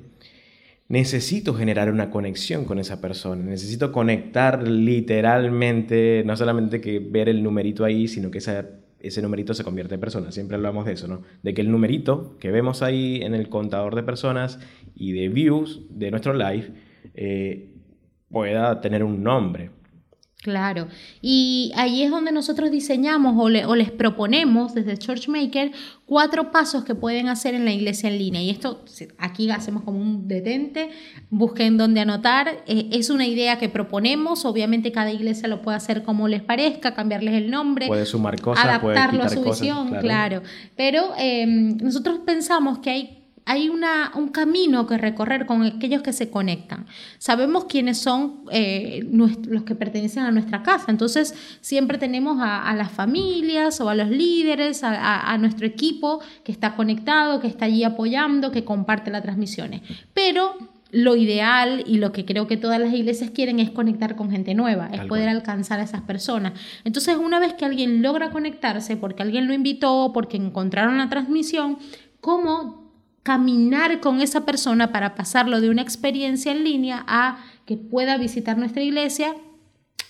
necesito 0.88 1.54
generar 1.54 1.92
una 1.92 2.10
conexión 2.10 2.64
con 2.64 2.78
esa 2.78 3.00
persona, 3.00 3.44
necesito 3.44 3.92
conectar 3.92 4.66
literalmente, 4.66 6.22
no 6.24 6.36
solamente 6.36 6.80
que 6.80 6.98
ver 6.98 7.28
el 7.28 7.42
numerito 7.42 7.84
ahí, 7.84 8.08
sino 8.08 8.30
que 8.30 8.38
esa 8.38 8.66
ese 9.00 9.22
numerito 9.22 9.54
se 9.54 9.64
convierte 9.64 9.94
en 9.94 10.00
personas. 10.00 10.34
Siempre 10.34 10.56
hablamos 10.56 10.84
de 10.86 10.92
eso, 10.92 11.06
¿no? 11.06 11.22
De 11.42 11.54
que 11.54 11.60
el 11.60 11.70
numerito 11.70 12.36
que 12.40 12.50
vemos 12.50 12.82
ahí 12.82 13.20
en 13.22 13.34
el 13.34 13.48
contador 13.48 13.94
de 13.94 14.02
personas 14.02 14.58
y 14.94 15.12
de 15.12 15.28
views 15.28 15.82
de 15.90 16.10
nuestro 16.10 16.34
live 16.34 16.72
eh, 17.14 17.68
pueda 18.30 18.80
tener 18.80 19.02
un 19.04 19.22
nombre. 19.22 19.70
Claro, 20.40 20.86
y 21.20 21.72
ahí 21.74 22.04
es 22.04 22.12
donde 22.12 22.30
nosotros 22.30 22.70
diseñamos 22.70 23.34
o, 23.36 23.74
les 23.74 23.90
proponemos 23.90 24.72
desde 24.72 24.96
Churchmaker 24.96 25.72
cuatro 26.06 26.52
pasos 26.52 26.84
que 26.84 26.94
pueden 26.94 27.26
hacer 27.26 27.54
en 27.54 27.64
la 27.64 27.72
iglesia 27.72 28.08
en 28.08 28.18
línea. 28.18 28.40
Y 28.40 28.50
esto 28.50 28.84
aquí 29.18 29.50
hacemos 29.50 29.82
como 29.82 29.98
un 29.98 30.28
detente, 30.28 30.90
busquen 31.28 31.76
dónde 31.76 32.00
anotar. 32.00 32.62
Eh, 32.68 32.88
es 32.92 33.10
una 33.10 33.26
idea 33.26 33.58
que 33.58 33.68
proponemos, 33.68 34.44
obviamente 34.44 34.92
cada 34.92 35.10
iglesia 35.10 35.48
lo 35.48 35.60
puede 35.60 35.76
hacer 35.76 36.04
como 36.04 36.28
les 36.28 36.40
parezca, 36.40 36.94
cambiarles 36.94 37.34
el 37.34 37.50
nombre, 37.50 37.88
puede 37.88 38.06
sumar 38.06 38.40
cosas, 38.40 38.64
adaptarlo 38.64 39.24
a 39.24 39.28
su 39.28 39.42
visión, 39.42 39.96
claro. 40.00 40.42
Pero 40.76 41.14
em, 41.18 41.76
nosotros 41.78 42.20
pensamos 42.24 42.78
que 42.78 42.90
hay 42.90 43.17
hay 43.48 43.70
una, 43.70 44.12
un 44.14 44.28
camino 44.28 44.86
que 44.86 44.98
recorrer 44.98 45.46
con 45.46 45.62
aquellos 45.62 46.02
que 46.02 46.12
se 46.12 46.28
conectan. 46.28 46.84
Sabemos 47.16 47.64
quiénes 47.64 47.96
son 47.96 48.42
eh, 48.52 49.08
los 49.10 49.62
que 49.62 49.74
pertenecen 49.74 50.24
a 50.24 50.30
nuestra 50.30 50.62
casa, 50.62 50.90
entonces 50.90 51.34
siempre 51.62 51.96
tenemos 51.96 52.36
a, 52.42 52.74
las 52.76 52.92
familias 52.92 53.80
o 53.80 53.88
a 53.88 53.94
los 53.94 54.10
líderes, 54.10 54.82
a, 54.84 55.38
nuestro 55.38 55.66
equipo 55.66 56.20
que 56.44 56.52
está 56.52 56.76
conectado, 56.76 57.40
que 57.40 57.46
está 57.46 57.64
allí 57.64 57.84
apoyando, 57.84 58.52
que 58.52 58.64
comparte 58.64 59.10
las 59.10 59.22
transmisiones. 59.22 59.80
Pero 60.12 60.54
lo 60.90 61.16
ideal 61.16 61.84
y 61.86 61.96
lo 61.96 62.12
que 62.12 62.26
creo 62.26 62.46
que 62.46 62.58
todas 62.58 62.78
las 62.78 62.92
iglesias 62.92 63.30
quieren 63.30 63.60
es 63.60 63.70
conectar 63.70 64.14
con 64.14 64.30
gente 64.30 64.54
nueva, 64.54 64.90
es 64.92 65.06
poder 65.06 65.30
alcanzar 65.30 65.80
a 65.80 65.84
esas 65.84 66.02
personas. 66.02 66.52
Entonces, 66.84 67.16
una 67.16 67.40
vez 67.40 67.54
que 67.54 67.64
alguien 67.64 68.02
logra 68.02 68.28
conectarse, 68.30 68.98
porque 68.98 69.22
alguien 69.22 69.46
lo 69.46 69.54
invitó, 69.54 70.10
porque 70.12 70.36
encontraron 70.36 70.98
la 70.98 71.08
transmisión, 71.08 71.78
¿cómo 72.20 72.87
caminar 73.28 74.00
con 74.00 74.22
esa 74.22 74.46
persona 74.46 74.90
para 74.90 75.14
pasarlo 75.14 75.60
de 75.60 75.68
una 75.68 75.82
experiencia 75.82 76.50
en 76.50 76.64
línea 76.64 77.04
a 77.06 77.44
que 77.66 77.76
pueda 77.76 78.16
visitar 78.16 78.56
nuestra 78.56 78.82
iglesia 78.82 79.34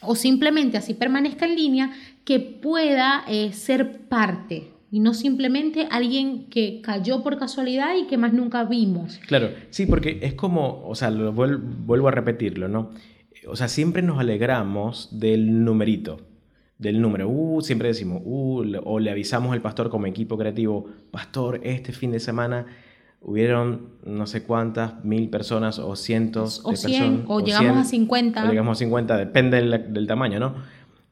o 0.01 0.15
simplemente 0.15 0.79
así 0.79 0.95
permanezca 0.95 1.45
en 1.45 1.57
línea, 1.57 1.91
que 2.25 2.39
pueda 2.39 3.25
eh, 3.27 3.53
ser 3.53 4.03
parte 4.07 4.69
y 4.93 5.01
no 5.01 5.15
simplemente 5.15 5.89
alguien 5.91 6.49
que 6.49 6.81
cayó 6.81 7.25
por 7.25 7.39
casualidad 7.39 7.97
y 7.97 8.07
que 8.07 8.17
más 8.19 8.33
nunca 8.33 8.63
vimos. 8.63 9.19
Claro, 9.27 9.51
sí, 9.71 9.87
porque 9.87 10.21
es 10.23 10.35
como, 10.35 10.87
o 10.87 10.95
sea, 10.95 11.11
lo 11.11 11.33
vuelvo 11.33 12.07
a 12.07 12.13
repetirlo, 12.13 12.69
¿no? 12.69 12.93
O 13.49 13.57
sea, 13.57 13.67
siempre 13.67 14.01
nos 14.01 14.21
alegramos 14.21 15.19
del 15.19 15.65
numerito, 15.65 16.21
del 16.79 17.01
número. 17.01 17.29
Uh, 17.29 17.63
siempre 17.63 17.89
decimos, 17.89 18.23
uh, 18.25 18.63
o 18.85 19.01
le 19.01 19.11
avisamos 19.11 19.55
al 19.55 19.61
pastor 19.61 19.91
como 19.91 20.07
equipo 20.07 20.39
creativo, 20.39 20.87
pastor, 21.11 21.59
este 21.65 21.93
fin 21.93 22.13
de 22.13 22.21
semana 22.21 22.67
hubieron 23.21 23.99
no 24.05 24.27
sé 24.27 24.43
cuántas, 24.43 25.05
mil 25.05 25.29
personas 25.29 25.79
o 25.79 25.97
cientos 25.97 26.61
o 26.65 26.71
de 26.71 26.79
personas. 26.79 27.21
O, 27.27 27.41
llegamos 27.41 27.79
a 27.79 27.85
50. 27.85 28.45
O 28.45 28.49
llegamos 28.49 28.77
a 28.77 28.79
50, 28.79 29.17
depende 29.17 29.61
del, 29.61 30.07
tamaño, 30.07 30.39
¿no? 30.41 30.55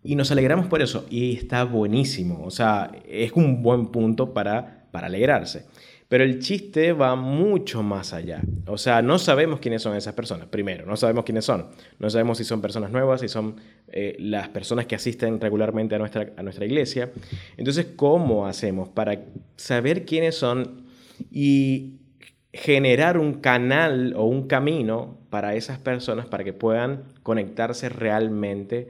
Y 0.02 0.14
nos 0.14 0.30
alegramos 0.30 0.66
por 0.66 0.82
eso. 0.82 1.04
Y 1.10 1.36
está 1.36 1.64
buenísimo. 1.64 2.44
O 2.44 2.50
sea, 2.50 2.92
es 3.08 3.32
un 3.32 3.62
buen 3.62 3.88
punto 3.88 4.32
para, 4.32 4.86
para 4.92 5.08
alegrarse. 5.08 5.66
Pero 6.08 6.22
el 6.22 6.38
chiste 6.38 6.92
va 6.92 7.16
mucho 7.16 7.82
más 7.82 8.12
allá. 8.12 8.40
O 8.68 8.78
sea, 8.78 9.02
no 9.02 9.18
sabemos 9.18 9.58
quiénes 9.58 9.82
son 9.82 9.96
esas 9.96 10.14
personas. 10.14 10.46
Primero, 10.46 10.86
no 10.86 10.96
sabemos 10.96 11.24
quiénes 11.24 11.44
son. 11.44 11.66
No 11.98 12.08
sabemos 12.08 12.38
si 12.38 12.44
son 12.44 12.62
personas 12.62 12.92
nuevas, 12.92 13.20
si 13.20 13.28
son 13.28 13.56
eh, 13.88 14.14
las 14.20 14.48
personas 14.48 14.86
que 14.86 14.94
asisten 14.94 15.40
regularmente 15.40 15.96
a 15.96 15.98
nuestra, 15.98 16.28
a 16.36 16.42
nuestra 16.44 16.64
iglesia. 16.64 17.10
Entonces, 17.56 17.88
¿cómo 17.96 18.46
hacemos 18.46 18.88
para 18.88 19.20
saber 19.56 20.04
quiénes 20.04 20.36
son 20.36 20.85
y 21.30 21.94
generar 22.52 23.18
un 23.18 23.34
canal 23.34 24.14
o 24.16 24.24
un 24.24 24.46
camino 24.46 25.18
para 25.30 25.54
esas 25.54 25.78
personas 25.78 26.26
para 26.26 26.44
que 26.44 26.52
puedan 26.52 27.04
conectarse 27.22 27.88
realmente 27.88 28.88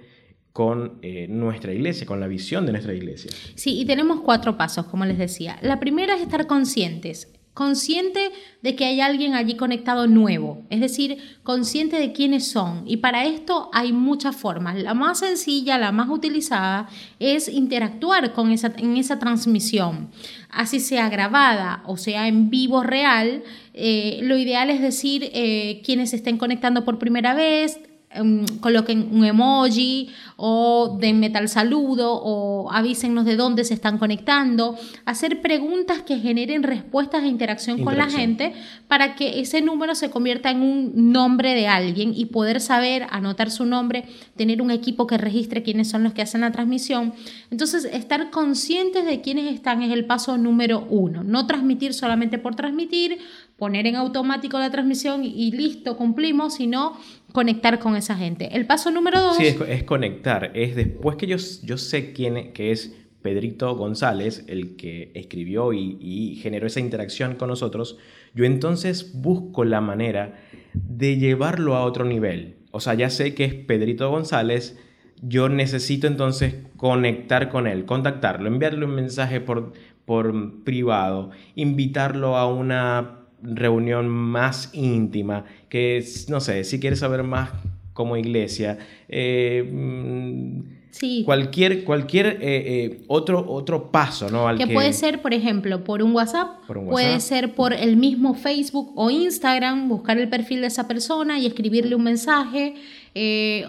con 0.53 0.99
eh, 1.03 1.27
nuestra 1.29 1.75
iglesia, 1.75 2.07
con 2.07 2.19
la 2.19 2.29
visión 2.29 2.65
de 2.65 2.73
nuestra 2.73 2.95
iglesia. 2.95 3.31
Sí, 3.57 3.79
y 3.79 3.85
tenemos 3.85 4.21
cuatro 4.23 4.57
pasos, 4.57 4.87
como 4.87 5.05
les 5.05 5.19
decía. 5.19 5.59
La 5.61 5.79
primera 5.79 6.15
es 6.15 6.23
estar 6.23 6.47
conscientes 6.47 7.36
consciente 7.57 8.33
de 8.61 8.77
que 8.77 8.85
hay 8.85 9.01
alguien 9.01 9.35
allí 9.35 9.57
conectado 9.57 10.07
nuevo, 10.07 10.67
es 10.69 10.79
decir, 10.79 11.17
consciente 11.43 11.97
de 11.99 12.13
quiénes 12.13 12.47
son. 12.47 12.83
Y 12.87 12.99
para 12.99 13.25
esto 13.25 13.71
hay 13.73 13.95
muchas 13.95 14.37
formas. 14.37 14.77
La 14.77 14.93
más 14.93 15.21
sencilla, 15.21 15.79
la 15.79 15.91
más 15.91 16.11
utilizada, 16.11 16.87
es 17.19 17.49
interactuar 17.49 18.35
con 18.35 18.53
esa, 18.53 18.75
en 18.77 18.99
esa 18.99 19.19
transmisión. 19.19 20.11
Así 20.51 20.81
sea 20.81 21.09
grabada 21.09 21.83
o 21.87 21.97
sea 21.97 22.29
en 22.29 22.51
vivo 22.51 22.83
real, 22.83 23.43
eh, 23.73 24.21
lo 24.23 24.37
ideal 24.37 24.69
es 24.69 24.83
decir 24.83 25.31
eh, 25.33 25.81
quienes 25.83 26.13
estén 26.13 26.37
conectando 26.37 26.85
por 26.85 26.99
primera 26.99 27.33
vez, 27.33 27.81
Em, 28.09 28.47
coloquen 28.61 29.09
un 29.13 29.25
emoji 29.25 30.09
o 30.37 30.97
denme 31.01 31.29
tal 31.29 31.49
saludo 31.49 32.15
o 32.15 32.71
avísennos 32.71 33.25
de 33.25 33.35
dónde 33.35 33.65
se 33.65 33.75
están 33.75 33.99
conectando, 33.99 34.77
hacer 35.05 35.43
preguntas 35.43 36.03
que 36.03 36.21
generen 36.21 36.63
respuestas 36.63 37.25
e 37.25 37.27
interacción, 37.27 37.83
con 37.83 37.99
la 37.99 38.09
gente 38.09 38.55
para 38.87 39.17
que 39.17 39.41
ese 39.41 39.61
número 39.61 39.97
se 39.97 40.09
convierta 40.09 40.51
en 40.51 40.63
un 40.63 41.13
nombre 41.13 41.55
de 41.55 41.67
alguien 41.67 42.13
y 42.15 42.27
poder 42.27 42.61
saber, 42.61 43.07
anotar 43.11 43.51
su 43.51 43.67
nombre, 43.67 44.05
tener 44.37 44.63
un 44.63 44.71
equipo 44.71 45.09
que 45.09 45.19
registre 45.19 45.65
quiénes 45.65 45.89
son 45.89 46.05
los 46.05 46.15
que 46.15 46.23
hacen 46.23 46.43
la 46.43 46.53
transmisión. 46.53 47.13
Entonces, 47.51 47.85
estar 47.87 48.31
conscientes 48.31 49.05
de 49.05 49.21
quiénes 49.21 49.53
están 49.53 49.83
es 49.83 49.93
el 49.93 50.07
paso 50.07 50.39
número 50.39 50.87
uno, 50.89 51.25
no 51.25 51.47
transmitir 51.47 51.93
solamente 51.93 52.39
por 52.39 52.55
transmitir, 52.55 53.19
poner 53.59 53.87
en 53.87 53.97
automático 53.97 54.59
la 54.59 54.71
transmisión 54.71 55.25
y 55.25 55.51
listo, 55.51 55.97
cumplimos, 55.97 56.55
sino 56.55 56.97
conectar 57.37 57.79
con 57.79 57.97
esa 57.97 58.17
gente. 58.17 58.57
El 58.57 58.65
paso 58.65 58.91
número 58.91 59.21
dos... 59.21 59.37
Sí, 59.37 59.55
es, 59.69 59.83
conectar. 59.83 60.53
Es 60.55 60.75
después 60.75 61.17
que 61.19 61.27
yo, 61.27 61.37
yo 61.65 61.77
sé 61.77 62.15
quién 62.15 62.55
que 62.55 62.71
es 62.73 62.97
Pedrito 63.21 63.77
González, 63.77 64.47
el 64.49 64.77
que 64.77 65.11
escribió 65.13 65.75
y, 65.75 66.39
generó 66.41 66.67
esa 66.67 66.81
interacción 66.81 67.35
con 67.35 67.51
nosotros, 67.51 67.99
yo 68.35 68.47
entonces 68.47 69.21
busco 69.21 69.67
la 69.67 69.83
manera 69.83 70.41
de 70.73 71.19
llevarlo 71.19 71.77
a 71.77 71.85
otro 71.85 72.07
nivel. 72.07 72.57
O 72.71 72.81
sea, 72.81 72.95
ya 72.95 73.11
sé 73.11 73.35
que 73.35 73.45
es 73.45 73.53
Pedrito 73.53 74.09
González, 74.09 74.79
yo 75.21 75.51
necesito 75.51 76.07
entonces 76.07 76.55
conectar 76.79 77.51
con 77.51 77.67
él, 77.67 77.85
contactarlo, 77.85 78.49
enviarle 78.49 78.87
un 78.87 78.95
mensaje 78.95 79.43
por, 79.43 79.75
por 80.07 80.65
privado, 80.65 81.33
invitarlo 81.55 82.39
a 82.39 82.51
una 82.51 83.26
reunión 83.43 84.09
más 84.09 84.71
íntima, 84.73 85.45
que 85.69 86.05
no 86.29 86.41
sé, 86.41 86.65
si 86.65 86.81
quieres 86.81 87.01
saber 87.01 87.23
más 87.23 87.51
como 87.93 88.17
iglesia, 88.17 88.79
eh, 89.09 89.69
mm, 89.73 90.61
sí. 90.91 91.23
cualquier, 91.25 91.85
cualquier 91.85 92.27
eh, 92.27 92.39
eh, 92.43 93.01
otro, 93.09 93.45
otro 93.49 93.91
paso, 93.91 94.31
¿no? 94.31 94.47
que, 94.57 94.67
puede 94.67 94.93
ser, 94.93 95.23
por 95.23 95.33
ejemplo, 95.33 95.83
por 95.83 96.03
un, 96.03 96.13
WhatsApp, 96.13 96.61
puede 96.91 97.21
ser 97.21 97.55
por 97.55 97.73
el 97.73 97.97
mismo 97.97 98.35
Facebook 98.35 98.93
o 98.97 99.11
Instagram, 99.11 99.89
buscar 99.89 100.19
el 100.19 100.29
perfil 100.29 100.61
de 100.61 100.67
esa 100.67 100.87
persona 100.87 101.39
y 101.39 101.47
escribirle 101.47 101.95
un 101.95 102.05
mensaje 102.05 102.75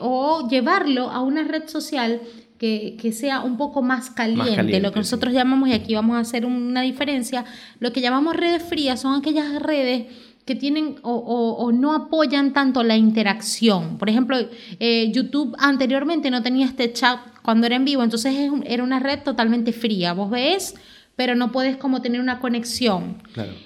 o 0.01 0.47
llevarlo 0.49 1.09
a 1.09 1.21
una 1.21 1.45
red 1.45 1.67
social 1.67 2.21
que, 2.57 3.11
sea 3.13 3.41
un 3.41 3.57
poco 3.57 3.81
más 3.81 4.09
caliente, 4.09 4.79
lo 4.79 4.91
que 4.91 4.99
nosotros 4.99 5.33
llamamos, 5.33 5.69
y 5.69 5.73
aquí 5.73 5.95
vamos 5.95 6.17
a 6.17 6.19
hacer 6.19 6.45
una 6.45 6.81
diferencia, 6.81 7.45
lo 7.79 7.91
que 7.93 8.01
llamamos 8.01 8.35
redes 8.35 8.63
frías 8.63 9.01
son 9.01 9.15
aquellas 9.15 9.61
redes 9.61 10.05
que 10.45 10.55
tienen 10.55 10.95
o, 11.03 11.71
no 11.73 11.93
apoyan 11.93 12.53
tanto 12.53 12.81
la 12.81 12.95
interacción. 12.95 13.97
Por 13.97 14.09
ejemplo, 14.09 14.37
eh, 14.79 15.11
YouTube 15.11 15.55
anteriormente 15.59 16.31
no 16.31 16.41
tenía 16.41 16.65
este 16.65 16.93
chat 16.93 17.19
cuando 17.43 17.67
era 17.67 17.75
en 17.75 17.85
vivo, 17.85 18.01
entonces 18.01 18.33
era 18.65 18.83
una 18.83 18.99
red 18.99 19.19
totalmente 19.23 19.73
fría. 19.73 20.13
Vos 20.13 20.29
ves 20.29 20.75
pero 21.17 21.33
no 21.33 21.51
puedes 21.51 21.77
como 21.77 22.03
tener 22.03 22.21
una 22.21 22.39
conexión. 22.39 23.17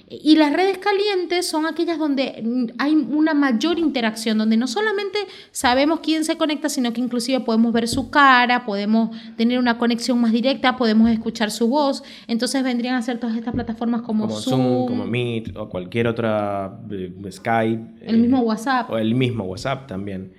Y 0.10 0.38
las 0.38 0.54
redes 0.54 0.78
calientes 0.78 1.46
son 1.46 1.66
aquellas 1.66 2.00
donde 2.00 2.72
hay 2.78 2.94
una 2.94 3.34
mayor 3.34 3.78
interacción, 3.78 4.38
donde 4.38 4.56
no 4.56 4.68
solamente 4.68 5.20
sabemos 5.52 6.00
quién 6.00 6.24
se 6.24 6.38
conecta, 6.38 6.70
sino 6.70 6.94
que 6.94 7.02
inclusive 7.02 7.42
podemos 7.42 7.74
ver 7.74 7.90
su 7.90 8.10
cara, 8.10 8.66
podemos 8.66 9.10
tener 9.36 9.60
una 9.60 9.78
conexión 9.78 10.22
más 10.22 10.32
directa, 10.32 10.78
podemos 10.78 11.10
escuchar 11.10 11.52
su 11.52 11.68
voz. 11.68 12.04
Entonces 12.26 12.64
vendrían 12.64 12.96
a 12.96 13.02
ser 13.02 13.20
todas 13.20 13.36
estas 13.36 13.54
plataformas 13.54 14.02
como, 14.04 14.30
Zoom, 14.30 14.88
como 14.88 15.06
Meet 15.06 15.58
o 15.58 15.68
cualquier 15.68 16.08
otra 16.08 16.80
eh, 16.90 17.12
Skype. 17.30 17.84
El 18.00 18.20
mismo 18.20 18.38
eh, 18.38 18.46
WhatsApp. 18.46 18.90
O 18.90 18.98
el 18.98 19.14
mismo 19.14 19.44
WhatsApp 19.44 19.88
también. 19.88 20.32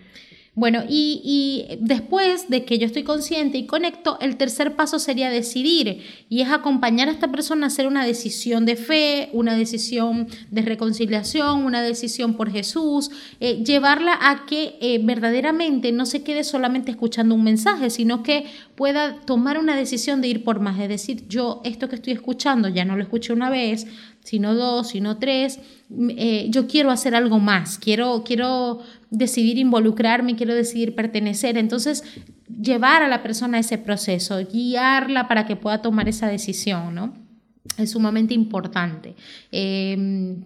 Bueno, 0.54 0.82
y, 0.86 1.64
después 1.80 2.50
de 2.50 2.66
que 2.66 2.78
yo 2.78 2.84
estoy 2.84 3.04
consciente 3.04 3.56
y 3.56 3.64
conecto, 3.64 4.18
el 4.20 4.36
tercer 4.36 4.76
paso 4.76 4.98
sería 4.98 5.30
decidir 5.30 6.02
y 6.28 6.42
es 6.42 6.50
acompañar 6.50 7.08
a 7.08 7.12
esta 7.12 7.32
persona 7.32 7.64
a 7.64 7.68
hacer 7.68 7.86
una 7.86 8.04
decisión 8.04 8.66
de 8.66 8.76
fe, 8.76 9.30
una 9.32 9.56
decisión 9.56 10.26
de 10.50 10.60
reconciliación, 10.60 11.64
una 11.64 11.80
decisión 11.80 12.34
por 12.34 12.50
Jesús, 12.50 13.10
eh, 13.40 13.62
llevarla 13.64 14.18
a 14.20 14.44
que 14.44 14.76
eh, 14.82 15.00
verdaderamente 15.02 15.90
no 15.90 16.04
se 16.04 16.22
quede 16.22 16.44
solamente 16.44 16.90
escuchando 16.90 17.34
un 17.34 17.44
mensaje, 17.44 17.88
sino 17.88 18.22
que 18.22 18.44
pueda 18.74 19.20
tomar 19.20 19.58
una 19.58 19.74
decisión 19.74 20.20
de 20.20 20.28
ir 20.28 20.44
por 20.44 20.60
más, 20.60 20.78
es 20.78 20.88
decir, 20.90 21.26
yo 21.28 21.62
esto 21.64 21.88
que 21.88 21.96
estoy 21.96 22.12
escuchando 22.12 22.68
ya 22.68 22.84
no 22.84 22.94
lo 22.94 23.02
escuché 23.02 23.32
una 23.32 23.48
vez, 23.48 23.86
sino 24.22 24.54
dos, 24.54 24.88
sino 24.90 25.16
tres, 25.16 25.60
eh, 26.10 26.46
yo 26.50 26.66
quiero 26.66 26.90
hacer 26.90 27.14
algo 27.14 27.38
más, 27.38 27.78
quiero, 27.78 28.22
quiero 28.24 28.80
decidir 29.12 29.58
involucrarme, 29.58 30.34
quiero 30.34 30.54
decidir 30.54 30.96
pertenecer. 30.96 31.58
Entonces, 31.58 32.02
llevar 32.48 33.02
a 33.02 33.08
la 33.08 33.22
persona 33.22 33.58
a 33.58 33.60
ese 33.60 33.78
proceso, 33.78 34.38
guiarla 34.50 35.28
para 35.28 35.46
que 35.46 35.54
pueda 35.54 35.82
tomar 35.82 36.08
esa 36.08 36.26
decisión, 36.26 36.94
¿no? 36.94 37.21
Es 37.78 37.92
sumamente 37.92 38.34
importante. 38.34 39.14
Em, 39.52 40.42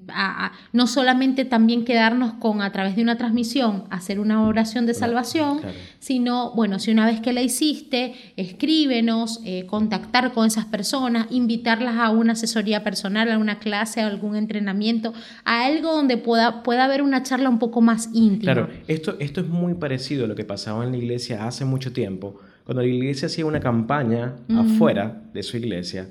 no 0.73 0.87
solamente 0.87 1.45
también 1.45 1.85
quedarnos 1.85 2.35
con 2.35 2.61
a 2.61 2.71
través 2.73 2.95
de 2.95 3.03
una 3.03 3.17
transmisión 3.17 3.85
hacer 3.91 4.21
una 4.21 4.47
oración 4.47 4.87
de 4.87 4.93
salvación, 4.93 5.61
sino, 5.99 6.53
bueno, 6.55 6.79
si 6.79 6.91
una 6.91 7.07
vez 7.07 7.21
que 7.21 7.33
la 7.33 7.41
hiciste, 7.41 8.15
escríbenos, 8.37 9.41
eh, 9.45 9.65
contactar 9.67 10.33
con 10.33 10.47
esas 10.47 10.67
personas, 10.67 11.27
invitarlas 11.31 11.97
a 11.97 12.11
una 12.11 12.35
asesoría 12.35 12.85
personal, 12.85 13.33
a 13.33 13.39
una 13.39 13.59
clase, 13.59 14.03
a 14.03 14.07
algún 14.07 14.37
entrenamiento, 14.37 15.15
a 15.45 15.65
algo 15.65 15.93
donde 15.93 16.19
pueda, 16.19 16.63
pueda 16.63 16.85
haber 16.85 17.01
una 17.01 17.23
charla 17.23 17.49
un 17.49 17.59
poco 17.59 17.81
más 17.81 18.11
íntima. 18.13 18.53
Claro, 18.53 18.69
esto, 18.89 19.17
esto 19.21 19.41
es 19.41 19.49
muy 19.49 19.75
parecido 19.75 20.27
a 20.27 20.29
lo 20.29 20.35
que 20.35 20.45
pasaba 20.45 20.85
en 20.85 20.93
la 20.93 20.99
iglesia 20.99 21.47
hace 21.47 21.65
mucho 21.65 21.93
tiempo, 21.93 22.39
cuando 22.65 22.83
la 22.83 22.89
iglesia 22.89 23.27
hacía 23.27 23.47
una 23.47 23.61
campaña 23.61 24.35
afuera 24.49 25.23
de 25.33 25.43
su 25.43 25.57
iglesia 25.57 26.09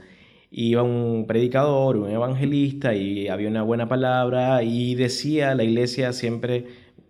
iba 0.57 0.83
un 0.83 1.25
predicador, 1.27 1.97
un 1.97 2.09
evangelista 2.09 2.95
y 2.95 3.27
había 3.27 3.49
una 3.49 3.61
buena 3.61 3.89
palabra 3.89 4.63
y 4.63 4.95
decía 4.95 5.53
la 5.53 5.65
iglesia 5.65 6.13
siempre, 6.13 6.65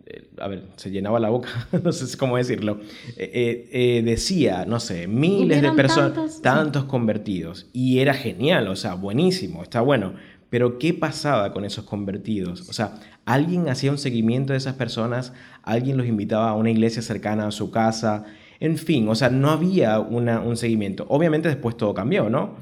eh, 0.07 0.23
a 0.39 0.47
ver, 0.47 0.63
se 0.77 0.89
llenaba 0.89 1.19
la 1.19 1.29
boca, 1.29 1.67
no 1.83 1.91
sé 1.91 2.17
cómo 2.17 2.37
decirlo, 2.37 2.79
eh, 3.17 3.69
eh, 3.71 4.01
decía, 4.03 4.65
no 4.65 4.79
sé, 4.79 5.07
miles 5.07 5.61
de 5.61 5.71
personas, 5.73 6.41
tantos, 6.41 6.85
convertidos 6.85 7.67
y 7.71 7.99
era 7.99 8.15
genial, 8.15 8.67
o 8.67 8.75
sea, 8.75 8.95
buenísimo, 8.95 9.61
está 9.61 9.81
bueno. 9.81 10.13
Pero 10.49 10.79
¿qué 10.79 10.93
pasaba 10.93 11.51
con 11.51 11.65
esos 11.65 11.85
convertidos? 11.85 12.69
O 12.69 12.73
sea, 12.73 12.95
alguien 13.25 13.67
hacía 13.67 13.91
un 13.91 13.97
seguimiento 13.97 14.53
de 14.53 14.57
esas 14.57 14.75
personas, 14.75 15.33
alguien 15.63 15.97
los 15.97 16.07
invitaba 16.07 16.49
a 16.49 16.53
una 16.53 16.71
iglesia 16.71 17.01
cercana 17.01 17.47
a 17.47 17.51
su 17.51 17.71
casa, 17.71 18.25
en 18.59 18.77
fin, 18.77 19.07
o 19.09 19.15
sea, 19.15 19.29
no 19.29 19.49
había 19.49 19.99
una, 19.99 20.39
un 20.39 20.55
seguimiento. 20.55 21.05
Obviamente 21.09 21.49
después 21.49 21.75
todo 21.75 21.93
cambió, 21.93 22.29
¿no? 22.29 22.55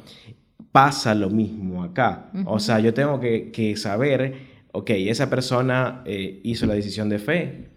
Pasa 0.74 1.14
lo 1.14 1.30
mismo 1.30 1.84
acá. 1.84 2.32
O 2.46 2.60
sea, 2.60 2.80
yo 2.80 2.94
tengo 2.94 3.20
que, 3.22 3.76
saber, 3.78 4.34
ok, 4.74 4.90
esa 4.90 5.30
persona 5.30 6.02
eh, 6.06 6.42
hizo 6.44 6.66
la 6.66 6.74
decisión 6.74 7.08
de 7.10 7.20
fe, 7.20 7.68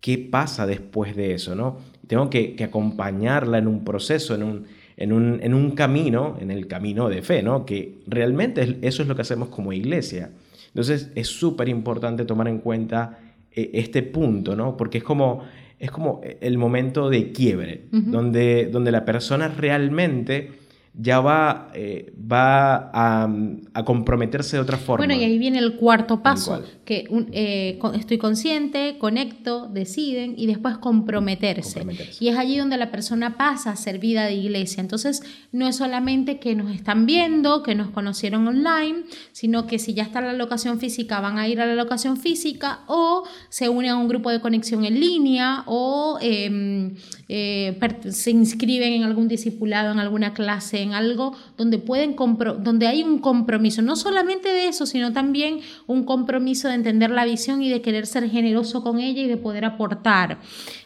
¿qué 0.00 0.18
pasa 0.18 0.66
después 0.66 1.16
de 1.16 1.32
eso? 1.32 1.56
¿no? 1.56 1.78
Tengo 2.06 2.28
que, 2.28 2.54
acompañarla 2.62 3.56
en 3.56 3.66
un 3.66 3.84
proceso, 3.84 4.34
en 4.34 4.42
un, 4.42 4.66
en, 4.98 5.12
un, 5.14 5.40
en 5.42 5.54
un, 5.54 5.70
camino, 5.70 6.36
en 6.40 6.50
el 6.50 6.66
camino 6.66 7.08
de 7.08 7.22
fe, 7.22 7.42
¿no? 7.42 7.64
que 7.64 8.02
realmente 8.06 8.78
eso 8.82 9.02
es 9.02 9.08
lo 9.08 9.16
que 9.16 9.22
hacemos 9.22 9.48
como 9.48 9.72
iglesia. 9.72 10.30
Entonces 10.68 11.10
es 11.14 11.28
súper 11.28 11.70
importante 11.70 12.26
tomar 12.26 12.48
en 12.48 12.58
cuenta 12.58 13.18
eh, 13.50 13.70
este 13.72 14.02
punto, 14.02 14.54
¿no? 14.54 14.76
porque 14.76 14.98
es 14.98 15.04
como, 15.04 15.42
es 15.78 15.90
como 15.90 16.20
el 16.42 16.58
momento 16.58 17.08
de 17.08 17.32
quiebre, 17.32 17.86
donde, 17.90 18.68
donde 18.70 18.92
la 18.92 19.06
persona 19.06 19.48
realmente 19.48 20.61
ya 20.94 21.20
va, 21.20 21.70
eh, 21.74 22.12
va 22.30 22.90
a, 22.92 23.84
comprometerse 23.84 24.56
de 24.56 24.62
otra 24.62 24.76
forma. 24.76 25.06
Bueno, 25.06 25.18
y 25.18 25.24
ahí 25.24 25.38
viene 25.38 25.58
el 25.58 25.76
cuarto 25.76 26.22
paso, 26.22 26.62
que 26.84 27.08
eh, 27.32 27.78
estoy 27.94 28.18
consciente, 28.18 28.98
conecto, 28.98 29.68
deciden 29.68 30.34
y 30.36 30.46
después 30.46 30.76
comprometerse. 30.76 31.86
Y 32.20 32.28
es 32.28 32.36
allí 32.36 32.58
donde 32.58 32.76
la 32.76 32.90
persona 32.90 33.38
pasa 33.38 33.70
a 33.70 33.76
ser 33.76 33.98
vida 33.98 34.26
de 34.26 34.34
iglesia. 34.34 34.82
Entonces, 34.82 35.22
no 35.50 35.66
es 35.66 35.76
solamente 35.76 36.38
que 36.38 36.54
nos 36.54 36.70
están 36.70 37.06
viendo, 37.06 37.62
que 37.62 37.74
nos 37.74 37.90
conocieron 37.90 38.46
online, 38.46 39.04
sino 39.32 39.66
que 39.66 39.78
si 39.78 39.94
ya 39.94 40.02
está 40.02 40.20
la 40.20 40.34
locación 40.34 40.78
física, 40.78 41.20
van 41.20 41.38
a 41.38 41.48
ir 41.48 41.60
a 41.62 41.66
la 41.66 41.74
locación 41.74 42.18
física 42.18 42.80
o 42.86 43.24
se 43.48 43.70
unen 43.70 43.92
a 43.92 43.96
un 43.96 44.08
grupo 44.08 44.30
de 44.30 44.40
conexión 44.40 44.84
en 44.84 45.00
línea 45.00 45.64
o 45.66 46.18
em, 46.20 46.96
eh, 47.34 47.78
se 48.10 48.30
inscriben 48.30 48.92
en 48.92 49.04
algún 49.04 49.26
discipulado, 49.26 49.90
en 49.90 49.98
alguna 49.98 50.34
clase 50.34 50.82
en 50.82 50.92
algo 50.92 51.34
donde, 51.56 51.78
pueden 51.78 52.14
donde 52.14 52.86
hay 52.86 53.02
un 53.02 53.20
compromiso, 53.20 53.80
no 53.80 53.96
solamente 53.96 54.50
de 54.50 54.68
eso, 54.68 54.84
sino 54.84 55.14
también 55.14 55.60
un 55.86 56.04
compromiso 56.04 56.68
de 56.68 56.74
entender 56.74 57.08
la 57.08 57.24
visión 57.24 57.62
y 57.62 57.70
de 57.70 57.80
querer 57.80 58.06
ser 58.06 58.28
generoso 58.28 58.82
con 58.82 59.00
ella 59.00 59.22
y 59.22 59.28
de 59.28 59.38
poder 59.38 59.64
aportar. 59.64 60.40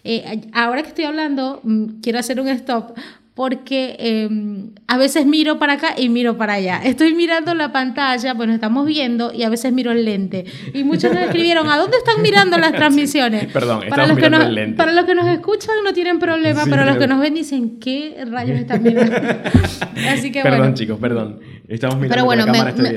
Eh, 0.04 0.48
ahora 0.52 0.82
que 0.82 0.88
estoy 0.90 1.06
hablando, 1.06 1.58
mm, 1.64 2.00
quiero 2.00 2.20
hacer 2.20 2.40
un 2.40 2.46
stop 2.46 2.96
porque 3.36 3.96
em, 3.98 4.70
a 4.86 4.96
veces 4.96 5.26
miro 5.26 5.58
para 5.58 5.74
acá 5.74 5.94
y 5.94 6.08
miro 6.08 6.38
para 6.38 6.54
allá. 6.54 6.80
Estoy 6.82 7.14
mirando 7.14 7.54
la 7.54 7.70
pantalla, 7.70 8.34
pues 8.34 8.48
estamos 8.48 8.86
viendo 8.86 9.30
y 9.30 9.42
a 9.42 9.50
veces 9.50 9.74
miro 9.74 9.92
el 9.92 10.06
lente. 10.06 10.46
Y 10.72 10.84
muchos 10.84 11.12
nos 11.12 11.22
escribieron, 11.22 11.68
¿a 11.68 11.76
dónde 11.76 11.98
están 11.98 12.22
mirando 12.22 12.56
las 12.56 12.72
transmisiones? 12.76 13.52
Perdón, 13.52 13.82
para 13.90 14.06
los, 14.06 14.16
que 14.16 14.30
nos, 14.30 14.74
para 14.74 14.92
los 14.92 15.04
que 15.04 15.14
nos 15.14 15.26
escuchan 15.26 15.74
no 15.84 15.92
tienen 15.92 16.18
problema, 16.18 16.64
pero 16.64 16.86
los 16.86 16.96
que 16.96 17.06
nos 17.06 17.20
ven 17.20 17.34
dicen, 17.34 17.78
¿qué 17.78 18.24
rayos 18.26 18.58
están 18.58 18.82
mirando? 18.82 19.14
así 20.08 20.32
que 20.32 20.40
perdón, 20.40 20.72
chicos, 20.72 20.98
perdón. 20.98 21.38
Estamos 21.68 21.96
mirando 21.96 22.14
Pero 22.14 22.24
bueno, 22.24 22.46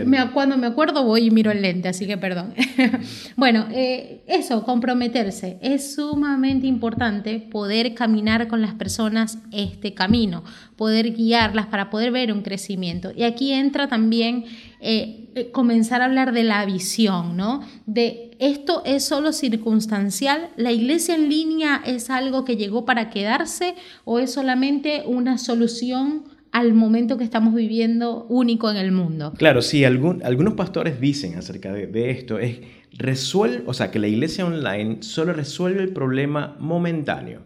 me, 0.06 0.32
cuando 0.32 0.58
me 0.58 0.68
acuerdo 0.68 1.04
voy 1.04 1.26
y 1.28 1.32
miro 1.32 1.52
el 1.52 1.62
lente, 1.62 1.88
así 1.88 2.06
que 2.06 2.18
perdón. 2.18 2.54
bueno, 3.36 3.66
eh, 3.72 4.22
eso, 4.28 4.64
comprometerse. 4.64 5.58
Es 5.62 5.96
sumamente 5.96 6.68
importante 6.68 7.40
poder 7.40 7.96
caminar 7.96 8.48
con 8.48 8.62
las 8.62 8.76
personas 8.76 9.40
este 9.52 9.96
camino, 9.96 10.44
poder 10.76 11.16
guiarlas 11.16 11.66
para 11.66 11.90
poder 11.90 12.12
ver 12.12 12.32
un 12.32 12.44
crecimiento. 12.44 13.12
Y 13.16 13.24
aquí 13.24 13.54
entra 13.54 13.88
también 13.88 14.46
eh, 14.82 15.30
eh, 15.34 15.52
comenzar 15.52 16.02
a 16.02 16.06
hablar 16.06 16.32
de 16.32 16.44
la 16.44 16.64
visión, 16.66 17.36
¿no? 17.36 17.62
De 17.88 18.30
esto 18.40 18.84
es 18.86 19.04
solo 19.04 19.34
circunstancial, 19.34 20.50
la 20.56 20.72
iglesia 20.72 21.16
en 21.16 21.28
línea 21.28 21.82
es 21.86 22.10
algo 22.10 22.46
que 22.46 22.56
llegó 22.56 22.86
para 22.86 23.10
quedarse 23.10 23.76
o 24.06 24.20
es 24.20 24.32
solamente 24.32 25.04
una 25.06 25.38
solución 25.38 26.24
al 26.52 26.74
momento 26.74 27.18
que 27.18 27.24
estamos 27.24 27.54
viviendo 27.54 28.26
único 28.30 28.70
en 28.72 28.78
el 28.78 28.92
mundo. 28.92 29.34
Claro, 29.38 29.62
sí, 29.62 29.86
algunos 29.86 30.54
pastores 30.56 31.00
dicen 31.00 31.36
acerca 31.38 31.72
de, 31.72 32.12
esto, 32.12 32.40
es 32.40 32.60
resuelve, 32.94 33.64
o 33.66 33.74
sea, 33.74 33.92
que 33.92 34.00
la 34.00 34.08
iglesia 34.08 34.46
online 34.46 34.98
solo 35.02 35.34
resuelve 35.34 35.84
el 35.84 35.94
problema 35.94 36.58
momentáneo, 36.60 37.42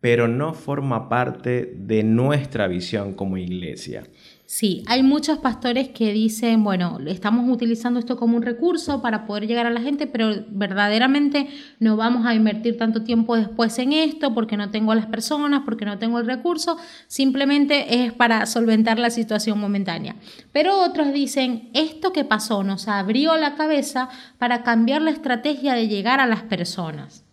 pero 0.00 0.28
no 0.28 0.54
forma 0.54 1.08
parte 1.08 1.74
de 1.76 2.02
nuestra 2.02 2.66
visión 2.68 3.14
como 3.14 3.36
iglesia. 3.36 4.04
Sí, 4.50 4.82
hay 4.86 5.02
muchos 5.02 5.36
pastores 5.40 5.90
que 5.90 6.10
dicen, 6.14 6.64
bueno, 6.64 6.96
estamos 7.06 7.54
utilizando 7.54 8.00
esto 8.00 8.16
como 8.16 8.34
un 8.34 8.42
recurso 8.42 9.02
para 9.02 9.26
poder 9.26 9.46
llegar 9.46 9.66
a 9.66 9.70
la 9.70 9.82
gente, 9.82 10.06
pero 10.06 10.42
verdaderamente 10.48 11.48
no 11.80 11.98
vamos 11.98 12.24
a 12.24 12.34
invertir 12.34 12.78
tanto 12.78 13.04
tiempo 13.04 13.36
después 13.36 13.78
en 13.78 13.92
esto 13.92 14.32
porque 14.32 14.56
no 14.56 14.70
tengo 14.70 14.92
a 14.92 14.94
las 14.94 15.04
personas, 15.04 15.64
porque 15.66 15.84
no 15.84 15.98
tengo 15.98 16.18
el 16.18 16.24
recurso, 16.24 16.78
simplemente 17.08 18.02
es 18.02 18.14
para 18.14 18.46
solventar 18.46 18.98
la 18.98 19.10
situación 19.10 19.60
momentánea. 19.60 20.16
Pero 20.50 20.82
otros 20.82 21.12
dicen, 21.12 21.68
esto 21.74 22.14
que 22.14 22.24
pasó 22.24 22.64
nos 22.64 22.88
abrió 22.88 23.36
la 23.36 23.54
cabeza 23.54 24.08
para 24.38 24.62
cambiar 24.62 25.02
la 25.02 25.10
estrategia 25.10 25.74
de 25.74 25.88
llegar 25.88 26.20
a 26.20 26.26
las 26.26 26.40
personas. 26.40 27.26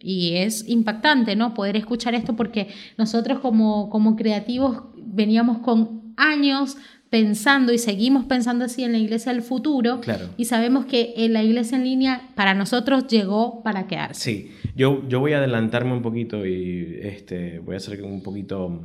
Y 0.00 0.36
es 0.36 0.68
impactante, 0.68 1.36
¿no? 1.36 1.54
Poder 1.54 1.76
escuchar 1.76 2.14
esto 2.14 2.36
porque 2.36 2.68
nosotros 2.98 3.38
como, 3.38 3.88
como 3.88 4.14
creativos 4.14 4.82
veníamos 5.16 5.58
con 5.58 6.14
años 6.16 6.76
pensando 7.10 7.72
y 7.72 7.78
seguimos 7.78 8.26
pensando 8.26 8.64
así 8.64 8.84
en 8.84 8.92
la 8.92 8.98
iglesia 8.98 9.32
del 9.32 9.42
futuro 9.42 10.00
y 10.36 10.44
sabemos 10.46 10.86
que 10.86 11.14
en 11.16 11.32
la 11.32 11.42
iglesia 11.42 11.78
en 11.78 11.84
línea 11.84 12.28
para 12.34 12.54
nosotros 12.54 13.06
llegó 13.06 13.62
para 13.62 13.86
quedarse. 13.86 14.20
Sí, 14.20 14.50
yo, 14.74 15.06
yo 15.08 15.20
voy 15.20 15.32
a 15.32 15.38
adelantarme 15.38 15.92
un 15.92 16.02
poquito 16.02 16.44
y 16.44 16.98
este, 17.02 17.60
voy 17.60 17.76
a 17.76 17.80
ser 17.80 18.02
un 18.02 18.22
poquito 18.22 18.84